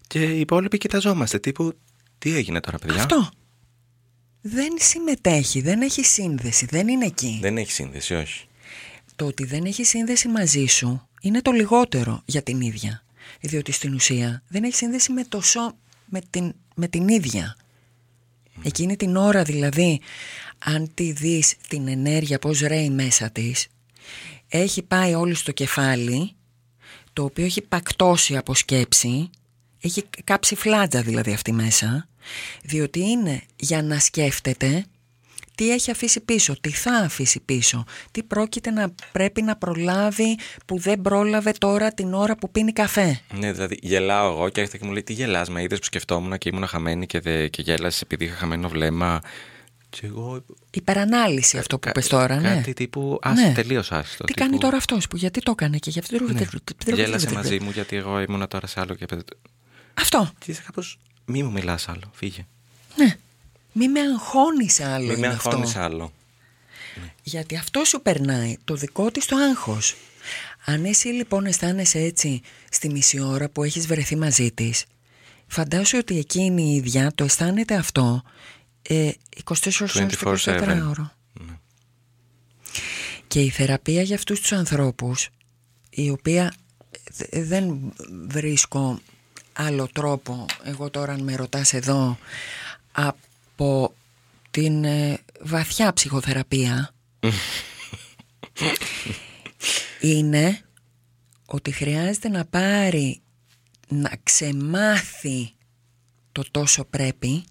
[0.06, 1.38] Και οι υπόλοιποι κοιταζόμαστε.
[1.38, 1.78] Τύπου,
[2.18, 3.30] τι έγινε τώρα, παιδιά; αυτό.
[4.40, 7.38] Δεν συμμετέχει, δεν έχει σύνδεση, δεν είναι εκεί.
[7.40, 8.46] Δεν έχει σύνδεση, όχι.
[9.16, 13.03] Το ότι δεν έχει σύνδεση μαζί σου είναι το λιγότερο για την ίδια.
[13.40, 17.56] Διότι στην ουσία δεν έχει σύνδεση με, το σώ- με, την, με την ίδια.
[18.62, 20.00] Εκείνη την ώρα δηλαδή,
[20.58, 23.66] αν τη δεις την ενέργεια πώς ρέει μέσα της,
[24.48, 26.32] έχει πάει όλη στο κεφάλι,
[27.12, 29.30] το οποίο έχει πακτώσει από σκέψη,
[29.80, 32.08] έχει κάψει φλάτζα δηλαδή αυτή μέσα,
[32.62, 34.84] διότι είναι για να σκέφτεται
[35.54, 40.78] τι έχει αφήσει πίσω, τι θα αφήσει πίσω, τι πρόκειται να πρέπει να προλάβει που
[40.78, 43.20] δεν πρόλαβε τώρα την ώρα που πίνει καφέ.
[43.34, 46.38] Ναι, δηλαδή γελάω εγώ και έρχεται και μου λέει: Τι γελάς, με είδες που σκεφτόμουν
[46.38, 47.48] και ήμουν χαμένη και, δε...
[47.48, 49.20] και γέλασες επειδή είχα χαμένο βλέμμα.
[49.90, 50.44] Και εγώ.
[50.70, 52.54] Υπερανάλυση αυτό που κα- πες τώρα, ναι.
[52.54, 53.18] Κάτι τύπου.
[53.22, 53.52] Άσυ, Ναι.
[53.52, 54.24] τελείως άσυστο.
[54.24, 56.94] Τι τύπου, κάνει τώρα αυτός που γιατί το έκανε και γιατί Ναι.
[56.94, 59.06] Γέλασε μαζί μου γιατί εγώ ήμουν τώρα σε άλλο και.
[59.94, 60.98] Αυτό, Και είσαι κάπως.
[61.24, 62.46] Μη μου μιλάς άλλο, φύγε.
[62.96, 63.16] ναι.
[63.76, 65.48] Μη με αγχώνεις άλλο Μη με είναι αυτό.
[65.48, 66.12] αγχώνεις άλλο.
[67.22, 69.94] Γιατί αυτό σου περνάει, το δικό της το άγχος.
[70.64, 74.84] Αν εσύ λοιπόν αισθάνεσαι έτσι στη μισή ώρα που έχεις βρεθεί μαζί της,
[75.46, 78.22] φαντάσου ότι εκείνη η ίδια το αισθάνεται αυτό
[78.82, 79.10] ε,
[79.44, 80.36] 24 ώρες το 24/7.
[80.44, 81.12] 24 ώρο.
[81.32, 81.58] Ναι.
[83.26, 85.28] Και η θεραπεία για αυτούς τους ανθρώπους,
[85.90, 86.54] η οποία
[87.30, 87.92] ε, δεν
[88.26, 89.00] βρίσκω
[89.52, 92.18] άλλο τρόπο, εγώ τώρα αν με ρωτάς εδώ,
[93.54, 93.94] από
[94.50, 96.94] την ε, βαθιά ψυχοθεραπεία,
[100.00, 100.60] είναι
[101.46, 103.20] ότι χρειάζεται να πάρει,
[103.88, 105.52] να ξεμάθει
[106.32, 107.44] το τόσο πρέπει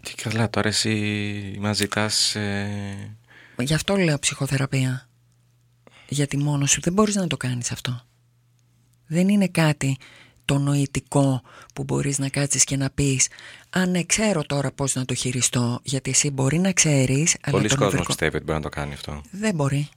[0.00, 2.34] Και καλά, τώρα εσύ μας ζητάς...
[2.34, 3.16] ε,
[3.58, 5.08] Γι' αυτό λέω ψυχοθεραπεία.
[6.08, 8.00] Γιατί μόνος σου δεν μπορείς να το κάνεις αυτό.
[9.06, 9.96] Δεν είναι κάτι
[10.44, 11.42] το νοητικό
[11.74, 13.28] που μπορείς να κάτσεις και να πεις
[13.70, 17.68] «Αν ναι, ξέρω τώρα πώς να το χειριστώ» γιατί εσύ μπορεί να ξέρεις αλλά Πολλοί
[17.68, 19.22] το κόσμος νευρικό- πιστεύει ότι μπορεί να το κάνει αυτό.
[19.30, 19.88] Δεν μπορεί.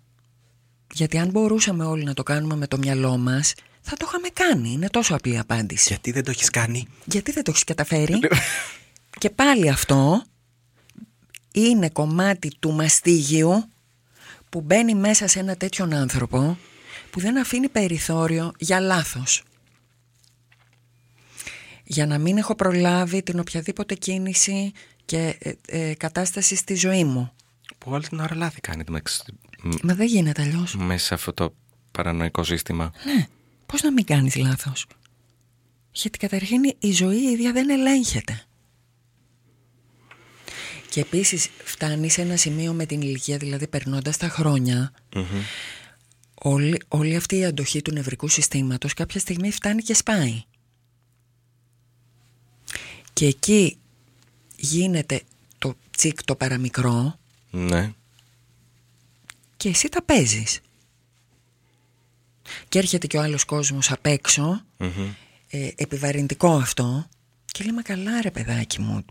[0.93, 4.71] Γιατί αν μπορούσαμε όλοι να το κάνουμε με το μυαλό μας θα το είχαμε κάνει.
[4.71, 5.85] Είναι τόσο απλή η απάντηση.
[5.87, 8.19] Γιατί δεν το έχεις κάνει; Γιατί δεν το έχεις καταφέρει.
[9.21, 10.23] και πάλι αυτό
[11.53, 13.69] είναι κομμάτι του μαστίγιου
[14.49, 16.57] που μπαίνει μέσα σε ένα τέτοιον άνθρωπο
[17.09, 19.43] που δεν αφήνει περιθώριο για λάθος.
[21.89, 24.71] Για να μην έχω προλάβει την οποιαδήποτε κίνηση
[25.05, 25.53] και ε,
[25.89, 27.31] ε, κατάσταση στη ζωή μου.
[27.77, 29.23] Που όλη την ώρα λάθη κάνει το μεταξύ-
[29.63, 30.75] μ- Μα δεν γίνεται αλλιώς.
[30.75, 31.53] μέσα σε αυτό το
[31.91, 32.91] παρανοϊκό σύστημα.
[33.05, 33.27] Ναι,
[33.65, 34.85] πώς να μην κάνεις λάθος;
[35.91, 38.41] Γιατί καταρχήν η ζωή η ίδια δεν ελέγχεται.
[40.89, 44.91] Και επίσης φτάνει σε ένα σημείο με την ηλικία, δηλαδή περνώντας τα χρόνια,
[46.33, 50.41] όλη, όλη αυτή η αντοχή του νευρικού συστήματος κάποια στιγμή φτάνει και σπάει.
[53.17, 53.77] Και εκεί
[54.57, 55.21] γίνεται
[55.57, 57.19] το τσικ το παραμικρό
[57.51, 57.93] Ναι.
[59.57, 60.59] και εσύ τα παίζεις.
[62.69, 65.13] Και έρχεται και ο άλλος κόσμος απ' έξω, Μμμ.
[65.49, 67.07] ε, επιβαρυντικό αυτό,
[67.45, 69.05] και λέμε καλά ρε παιδάκι μου,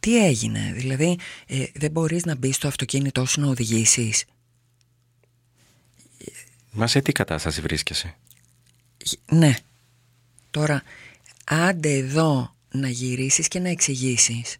[0.00, 4.24] τι έγινε, δηλαδή ε, δεν μπορείς να μπεις στο αυτοκίνητό σου να οδηγήσεις.
[6.70, 8.16] Μα σε τι κατάσταση βρίσκεσαι;
[9.30, 9.56] Ναι,
[10.50, 10.82] τώρα
[11.44, 14.56] άντε εδώ να γυρίσεις και να εξηγήσεις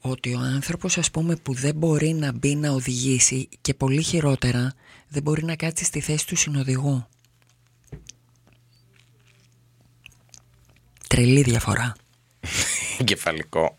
[0.00, 4.74] ότι ο άνθρωπος ας πούμε που δεν μπορεί να μπει να οδηγήσει και πολύ χειρότερα
[5.08, 7.06] δεν μπορεί να κάτσει στη θέση του συνοδηγού.
[11.08, 11.96] Τρελή διαφορά.
[13.04, 13.78] Κεφαλικό.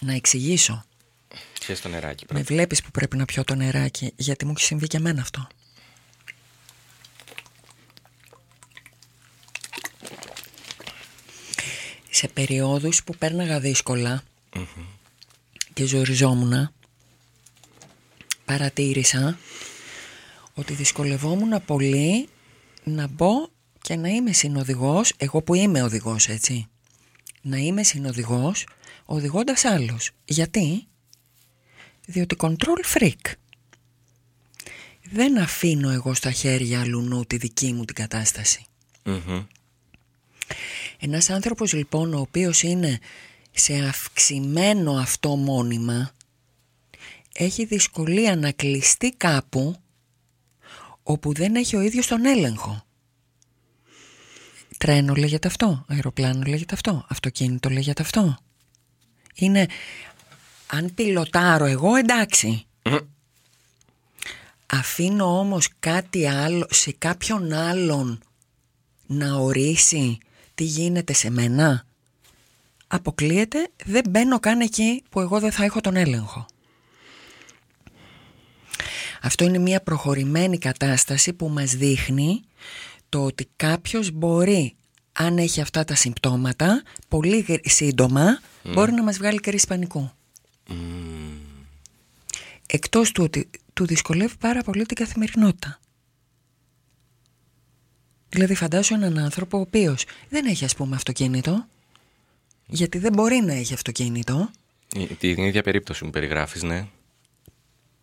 [0.00, 0.84] Να εξηγήσω.
[1.58, 2.54] Και στο νεράκι Με πρώτα.
[2.54, 5.46] βλέπεις που πρέπει να πιω το νεράκι γιατί μου έχει συμβεί και εμένα αυτό.
[12.24, 14.22] Σε περιόδους που πέρναγα δύσκολα
[15.72, 16.70] και ζοριζόμουν
[18.44, 19.38] παρατήρησα
[20.54, 22.28] ότι δυσκολευόμουν πολύ
[22.84, 23.48] να μπω
[23.80, 26.68] και να είμαι συνοδηγός, εγώ που είμαι οδηγός έτσι,
[27.42, 28.66] να είμαι συνοδηγός
[29.04, 30.10] οδηγώντας άλλους.
[30.24, 30.86] Γιατί;
[32.06, 33.32] Διότι control freak.
[35.10, 38.64] Δεν αφήνω εγώ στα χέρια αλλού τη δική μου την κατάσταση.
[39.04, 39.44] Μμμ.
[40.98, 42.98] Ένας άνθρωπος λοιπόν ο οποίος είναι
[43.52, 46.10] σε αυξημένο αυτό μόνιμα
[47.32, 49.76] έχει δυσκολία να κλειστεί κάπου
[51.02, 52.84] όπου δεν έχει ο ίδιος τον έλεγχο.
[54.78, 58.38] Τρένο λέγεται αυτό, αεροπλάνο λέγεται αυτό, αυτοκίνητο λέγεται αυτό.
[59.34, 59.66] Είναι,
[60.66, 62.66] αν πιλοτάρω εγώ εντάξει.
[64.66, 68.22] Αφήνω όμως κάτι άλλο σε κάποιον άλλον
[69.06, 70.18] να ορίσει
[70.54, 71.84] τι γίνεται σε μένα;
[72.86, 76.46] Αποκλείεται, δεν μπαίνω καν εκεί που εγώ δεν θα έχω τον έλεγχο.
[79.22, 82.42] Αυτό είναι μια προχωρημένη κατάσταση που μας δείχνει
[83.08, 84.76] το ότι κάποιος μπορεί,
[85.12, 88.40] αν έχει αυτά τα συμπτώματα, πολύ γρ- σύντομα
[88.72, 90.10] μπορεί να μας βγάλει κρίση πανικού.
[92.66, 95.78] Εκτός του ότι του δυσκολεύει πάρα πολύ την καθημερινότητα.
[98.34, 101.66] Δηλαδή φαντάσου έναν άνθρωπο ο οποίος δεν έχει ας πούμε αυτοκίνητο,
[102.66, 104.50] γιατί δεν μπορεί να έχει αυτοκίνητο
[104.96, 106.86] Η- Την ίδια περίπτωση μου περιγράφεις, ναι.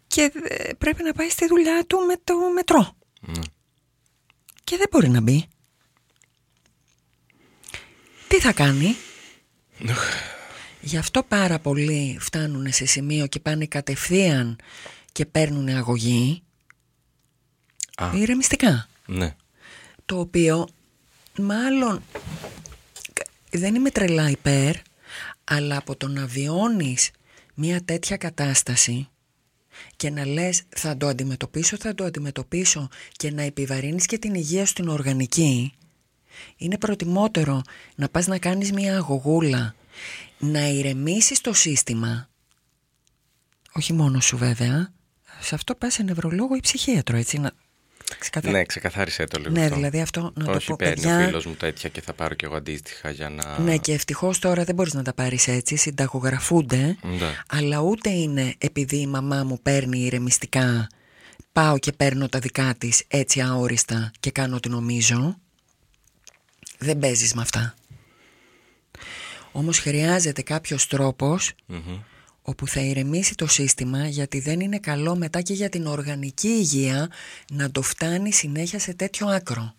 [0.08, 2.96] και ε, πρέπει να πάει στη δουλειά του με το μετρό.
[3.22, 3.42] Ναι.
[4.64, 5.46] Και δεν μπορεί να μπει.
[8.28, 8.96] Τι θα κάνει;
[10.82, 14.60] Γι' αυτό πάρα πολλοί φτάνουν σε σημείο και πάνε κατευθείαν
[15.12, 16.44] και παίρνουν αγωγή
[17.96, 18.12] Α.
[18.16, 18.88] ηρεμιστικά.
[19.06, 19.36] Ναι.
[20.12, 20.68] Το οποίο
[21.40, 22.04] μάλλον
[23.52, 24.76] δεν είμαι τρελά υπέρ,
[25.44, 27.12] αλλά από το να βιώνεις
[27.54, 29.08] μια τέτοια κατάσταση
[29.96, 34.66] και να λες θα το αντιμετωπίσω, θα το αντιμετωπίσω και να επιβαρύνεις και την υγεία
[34.66, 35.74] σου την οργανική,
[36.58, 37.62] είναι προτιμότερο
[37.96, 39.76] να πας να κάνεις μια αγωγούλα,
[40.40, 42.30] να ηρεμήσεις το σύστημα,
[43.72, 44.94] όχι μόνο σου βέβαια,
[45.40, 47.52] σε αυτό πας σε νευρολόγο ή ψυχίατρο, έτσι, να
[48.20, 49.52] ξεκαθα- Ναι, ξεκαθάρισε το λίγο.
[49.54, 49.76] Ναι, αυτό.
[49.76, 51.20] δηλαδή αυτό να το Όχι, πω, παίρνει παιδιά.
[51.20, 53.60] ο φίλος μου τέτοια και θα πάρω κι εγώ αντίστοιχα για να...
[53.60, 56.98] Ναι, και ευτυχώς τώρα δεν μπορείς να τα πάρεις έτσι, συνταγογραφούνται.
[57.02, 57.34] Ναι.
[57.48, 60.88] Αλλά ούτε είναι επειδή η μαμά μου παίρνει ηρεμιστικά,
[61.52, 65.38] πάω και παίρνω τα δικά της έτσι αόριστα και κάνω ό,τι νομίζω.
[66.78, 67.74] Δεν παίζεις με αυτά.
[69.52, 71.54] Όμως χρειάζεται κάποιος τρόπος
[72.42, 77.10] όπου θα ηρεμήσει το σύστημα γιατί δεν είναι καλό μετά και για την οργανική υγεία
[77.52, 79.76] να το φτάνει συνέχεια σε τέτοιο άκρο.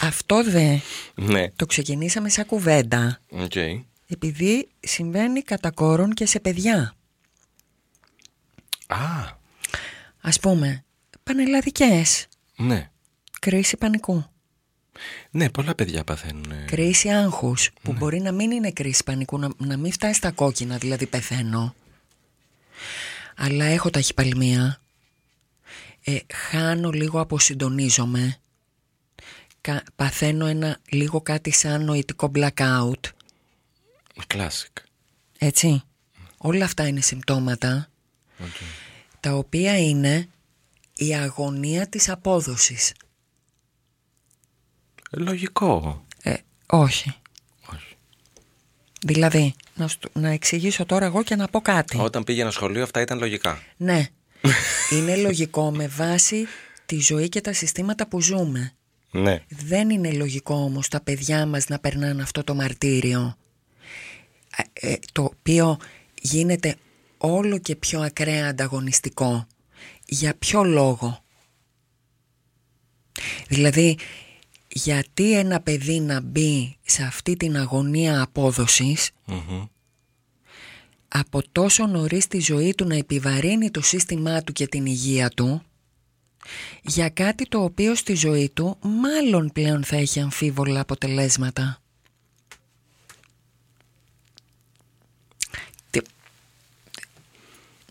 [0.00, 0.78] Αυτό δε
[1.14, 1.50] Ναι.
[1.50, 3.54] το ξεκινήσαμε σαν κουβέντα Οκ.
[4.06, 6.94] επειδή συμβαίνει κατά κόρον και σε παιδιά.
[8.86, 9.42] Α,
[10.20, 10.84] Ας πούμε,
[11.22, 12.90] πανελλαδικές, ναι.
[13.40, 14.24] κρίση πανικού,
[15.30, 16.50] Ναι, πολλά παιδιά παθαίνουν.
[16.50, 20.30] ε, κρίση άγχους, που μπορεί να μην είναι κρίση πανικού, να, να μην φτάσει στα
[20.30, 21.74] κόκκινα, δηλαδή πεθαίνω.
[23.36, 24.80] Αλλά έχω ταχυπαλμία,
[26.04, 28.36] ε, χάνω λίγο αποσυντονίζομαι,
[29.60, 33.00] κα, παθαίνω ένα λίγο κάτι σαν νοητικό blackout,
[34.34, 34.82] Classic.
[35.38, 35.82] έτσι.
[36.38, 37.88] Όλα αυτά είναι συμπτώματα
[38.38, 38.48] Οκ.
[39.20, 40.28] τα οποία είναι
[40.94, 42.92] η αγωνία της απόδοσης.
[45.16, 46.04] Λογικό.
[46.22, 46.34] Ε,
[46.66, 47.14] όχι.
[47.72, 47.96] Όχι.
[49.06, 51.98] Δηλαδή, να, σου- να εξηγήσω τώρα εγώ και να πω κάτι.
[51.98, 53.62] Όταν πήγαινα σχολείο αυτά ήταν λογικά.
[53.76, 54.06] Ναι.
[54.92, 56.46] είναι λογικό με βάση
[56.86, 58.72] τη ζωή και τα συστήματα που ζούμε.
[59.10, 59.42] Ναι.
[59.48, 63.36] Δεν είναι λογικό όμως τα παιδιά μας να περνάνε αυτό το μαρτύριο
[64.80, 65.76] ε, ε, το οποίο
[66.22, 66.76] γίνεται
[67.18, 69.46] όλο και πιο ακραία ανταγωνιστικό.
[70.06, 71.22] Για ποιο λόγο;
[73.48, 73.98] Δηλαδή,
[74.76, 79.64] γιατί ένα παιδί να μπει σε αυτή την αγωνία απόδοσης Μμμ.
[81.08, 85.62] από τόσο νωρίς τη ζωή του να επιβαρύνει το σύστημά του και την υγεία του
[86.82, 91.78] για κάτι το οποίο στη ζωή του μάλλον πλέον θα έχει αμφίβολα αποτελέσματα.
[95.90, 96.00] Τι...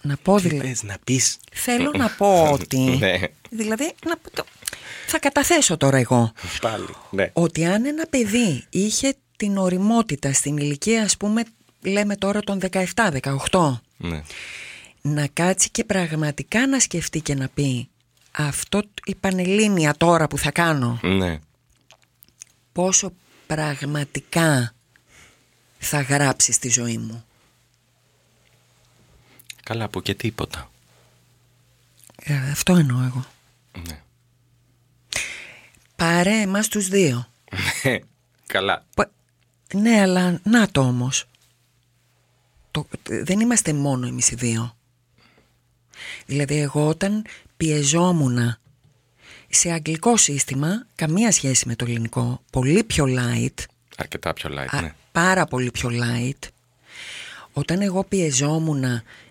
[0.02, 0.67] Να πω Τι δηλαδή...
[0.67, 1.38] θες να πεις.
[1.54, 2.78] Θέλω να πω ότι...
[2.80, 3.19] Ναι.
[3.50, 4.17] Δηλαδή, να...
[4.17, 4.46] πω το-
[5.08, 6.32] θα καταθέσω τώρα εγώ
[6.62, 6.96] Πάλι.
[7.10, 7.30] Ναι.
[7.34, 11.44] ότι αν ένα παιδί είχε την οριμότητα στην ηλικία ας πούμε
[11.82, 12.60] λέμε τώρα των
[13.52, 14.24] 17-18 ναι.
[15.02, 17.90] να κάτσει και πραγματικά να σκεφτεί και να πει
[18.32, 21.40] αυτό η πανελλήνια τώρα που θα κάνω Ναι.
[22.72, 23.12] πόσο
[23.48, 24.74] πραγματικά
[25.80, 27.24] θα γράψει στη ζωή μου.
[29.64, 30.72] Καλά από και τίποτα.
[32.24, 33.26] Ε, αυτό εννοώ εγώ.
[33.88, 34.02] Ναι.
[36.24, 37.28] Πάρε εμάς τους δύο.
[38.48, 38.86] Καλά.
[38.96, 39.12] Πα-
[39.74, 41.26] Ναι, αλλά να το όμως.
[42.72, 44.76] Το, δεν είμαστε μόνο εμείς οι δύο.
[46.26, 47.26] Δηλαδή εγώ όταν
[47.58, 48.58] πιεζόμουν
[49.50, 53.64] σε αγγλικό σύστημα, καμία σχέση με το ελληνικό, πολύ πιο light,
[53.98, 54.94] Αρκετά πιο light, α, ναι.
[55.12, 56.48] πάρα πολύ πιο light,
[57.54, 58.84] όταν εγώ πιεζόμουν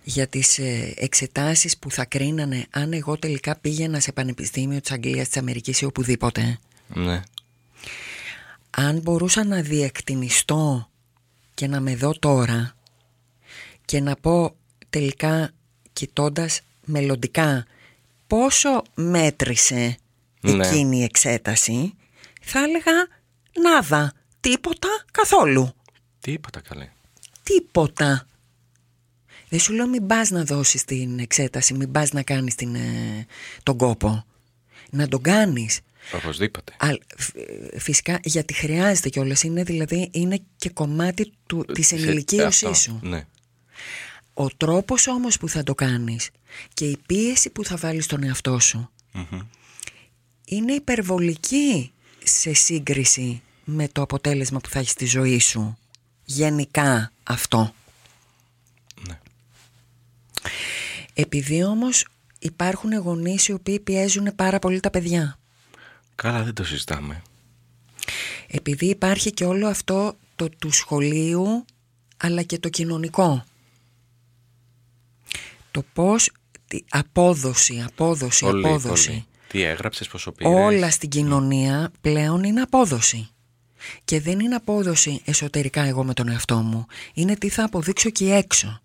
[0.05, 5.27] για τις ε, εξετάσεις που θα κρίνανε αν εγώ τελικά πήγαινα σε πανεπιστήμιο της Αγγλίας,
[5.29, 6.59] της Αμερικής ή οπουδήποτε,
[6.95, 7.23] Ναι.
[8.71, 10.89] αν μπορούσα να διεκτηνιστώ
[11.55, 12.75] και να με δω τώρα
[13.85, 14.55] και να πω
[14.91, 15.51] τελικά
[15.93, 17.67] κοιτώντας μελλοντικά
[18.27, 19.97] πόσο μέτρησε
[20.41, 20.67] Ναι.
[20.67, 21.95] εκείνη η εξέταση
[22.41, 22.93] θα έλεγα
[23.63, 25.73] νάδα, τίποτα καθόλου,
[26.21, 26.89] Τίποτα καλέ.
[27.43, 28.27] τίποτα.
[29.49, 33.27] Δεν σου λέω μην πας να δώσεις την εξέταση, μην πας να κάνεις την, ε,
[33.63, 34.25] τον κόπο.
[34.91, 35.81] Να τον κάνεις.
[36.15, 36.73] Οπωσδήποτε.
[36.79, 39.43] Α, φ- ε, φυσικά γιατί χρειάζεται κιόλας.
[39.43, 42.99] Είναι δηλαδή είναι και κομμάτι του, της Σε- ενηλικίωσής αυτό, σου.
[43.03, 43.27] Ναι.
[44.35, 46.31] Ο τρόπος όμως που θα το κάνεις
[46.75, 49.41] και η πίεση που θα βάλεις στον εαυτό σου Μμμ.
[50.45, 51.93] είναι υπερβολική
[52.25, 55.79] σε σύγκριση με το αποτέλεσμα που θα έχεις στη ζωή σου.
[56.25, 57.75] Γενικά αυτό.
[59.09, 59.19] Ναι.
[61.15, 62.07] Επειδή όμως
[62.39, 65.39] υπάρχουν γονείς οι οποίοι πιέζουν πάρα πολύ τα παιδιά.
[66.15, 67.23] Καλά δεν το συζητάμε.
[68.47, 71.65] Επειδή υπάρχει και όλο αυτό το του σχολείου
[72.17, 73.45] αλλά και το κοινωνικό.
[75.71, 76.31] Το πώς
[76.69, 79.07] τη- απόδοση, απόδοση, Πολύ, απόδοση.
[79.09, 79.25] πολύ.
[79.49, 80.53] Τι έγραψες, πόσο πήρες.
[80.55, 83.29] Όλα στην κοινωνία πλέον είναι απόδοση.
[84.05, 86.87] Και δεν είναι απόδοση εσωτερικά εγώ με τον εαυτό μου.
[87.15, 88.81] Είναι τι θα αποδείξω εκεί έξω.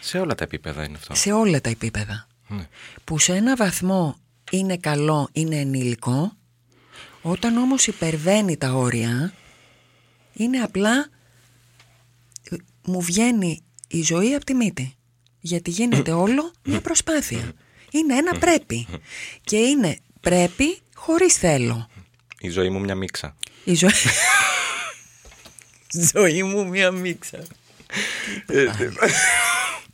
[0.00, 1.14] Σε όλα τα επίπεδα είναι αυτό.
[1.14, 2.26] Σε όλα τα επίπεδα.
[2.48, 2.68] Ναι.
[3.04, 4.16] Που σε ένα βαθμό
[4.50, 6.32] είναι καλό, είναι ενήλικο.
[7.22, 9.32] Όταν όμως υπερβαίνει τα όρια,
[10.32, 11.08] είναι απλά
[12.50, 14.94] ε, μου βγαίνει η ζωή από τη μύτη.
[15.40, 17.52] Γιατί γίνεται όλο μια προσπάθεια.
[17.90, 18.86] Είναι ένα πρέπει.
[19.44, 21.88] Και είναι πρέπει χωρίς θέλω.
[22.40, 23.36] Η ζωή μου μια μίξα.
[23.64, 23.90] Η ζωή...
[26.14, 27.38] ζωή μου μια μίξα.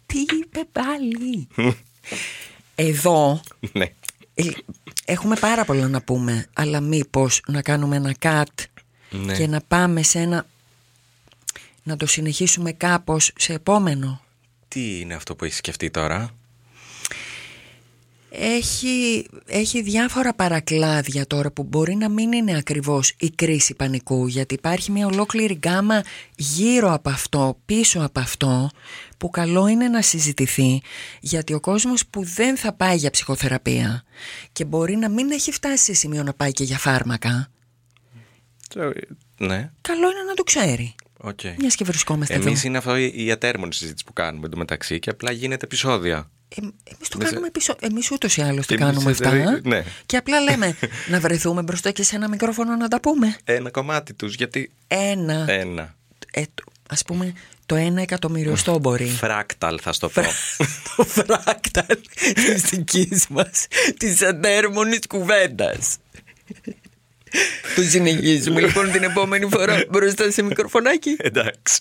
[0.07, 1.49] Τι είπε πάλι;
[2.75, 3.41] Εδώ
[3.73, 3.87] ναι.
[4.39, 4.45] Ε,
[5.05, 8.65] Έχουμε πάρα πολλά να πούμε, αλλά μήπως να κάνουμε ένα cut
[9.11, 9.37] Ναι.
[9.37, 10.47] και να πάμε σε ένα...
[11.83, 14.21] να το συνεχίσουμε κάπως σε επόμενο.
[14.69, 16.31] Τι είναι αυτό που έχεις σκεφτεί τώρα;
[18.39, 24.55] Έχει, έχει διάφορα παρακλάδια τώρα που μπορεί να μην είναι ακριβώς η κρίση πανικού γιατί
[24.55, 26.03] υπάρχει μια ολόκληρη γκάμα
[26.37, 28.71] γύρω από αυτό, πίσω από αυτό
[29.19, 30.81] που καλό είναι να συζητηθεί
[31.21, 34.05] γιατί ο κόσμος που δεν θα πάει για ψυχοθεραπεία
[34.53, 37.51] και μπορεί να μην έχει φτάσει σε σημείο να πάει και για φάρμακα
[39.39, 41.41] Ναι, καλό είναι να το ξέρει οκ.
[41.59, 45.11] μιας και βρισκόμαστε Εμείς εδώ είναι αυτό η η ατέρμονη συζήτηση που κάνουμε εντωμεταξύ και
[45.11, 46.31] απλά γίνεται επεισόδια.
[46.49, 47.77] Ε, εμείς το Εμείς- κάνουμε πίσω.
[47.81, 49.35] Εμείς ούτως ή άλλως το Εμείς, κάνουμε ε, αυτά.
[49.37, 49.85] ε, ναι.
[50.07, 50.77] Και απλά λέμε
[51.11, 53.37] να βρεθούμε μπροστά και σε ένα μικρόφωνο να τα πούμε.
[53.45, 54.71] Ένα κομμάτι τους, γιατί.
[54.89, 55.45] Ένα.
[55.49, 55.95] Ένα.
[56.33, 57.33] Ε, το- ας πούμε
[57.67, 59.07] το ένα εκατομμυριοστό μπορεί.
[59.07, 60.23] Φράκταλ, θα στο πω.
[60.97, 61.97] το φράκταλ
[62.35, 63.67] της δικής μας,
[63.97, 65.97] της αντέρμονης κουβέντας.
[67.77, 71.17] το συνεχίζουμε λοιπόν την επόμενη φορά μπροστά σε μικροφωνάκι.
[71.19, 71.81] Εντάξει.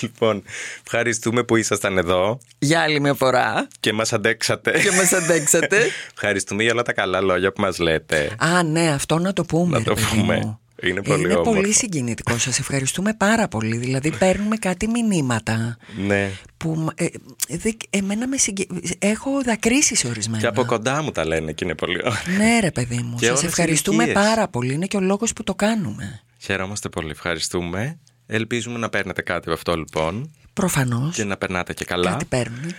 [0.00, 0.42] Λοιπόν,
[0.84, 4.70] ευχαριστούμε που ήσασταν εδώ Για άλλη μια φορά και μας αντέξατε.
[4.80, 5.76] και μας αντέξατε.
[6.14, 8.30] Ευχαριστούμε για όλα τα καλά λόγια που μας λέτε.
[8.38, 9.78] Α, ναι, αυτό να το πούμε.
[9.78, 10.36] Να το ρε παιδί πούμε.
[10.36, 10.60] μου.
[10.82, 11.52] Είναι πολύ Είναι όμορφο.
[11.52, 12.38] πολύ συγκινητικό.
[12.38, 13.76] Σας ευχαριστούμε πάρα πολύ.
[13.76, 15.76] Δηλαδή παίρνουμε κάτι μηνύματα
[16.06, 16.30] Ναι.
[16.56, 17.06] που ε,
[17.48, 18.64] δε- εμένα με συγκε...
[18.98, 20.40] έχω δακρύσεις σε ορισμένα.
[20.40, 22.36] Και από κοντά μου τα λένε και είναι πολύ ωραία.
[22.38, 24.24] Ναι ρε παιδί μου, Και σας όλες ευχαριστούμε ηλικίες.
[24.24, 24.72] πάρα πολύ.
[24.74, 26.20] Είναι και ο λόγος που το κάνουμε.
[26.38, 27.10] Χαιρόμαστε πολύ.
[27.10, 27.98] Ευχαριστούμε.
[28.32, 31.14] Ελπίζουμε να παίρνετε κάτι από αυτό λοιπόν Προφανώς.
[31.14, 32.10] και να περνάτε και καλά.
[32.10, 32.72] Κάτι παίρνουν.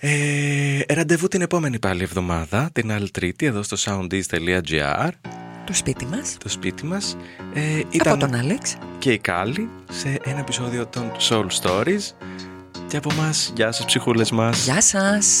[0.00, 5.08] Ε, ραντεβού την επόμενη πάλι εβδομάδα, την άλλη Τρίτη, εδώ στο soundease.gr,
[5.66, 6.36] Το σπίτι μας.
[6.38, 7.16] το σπίτι μας.
[7.54, 8.76] Ε, Από ήταν τον Άλεξ.
[8.98, 12.10] και η Κάλλη σε ένα επεισόδιο των Soul Stories.
[12.88, 14.64] Και από μας, γεια σας ψυχούλες μας.
[14.64, 15.40] Γεια σας.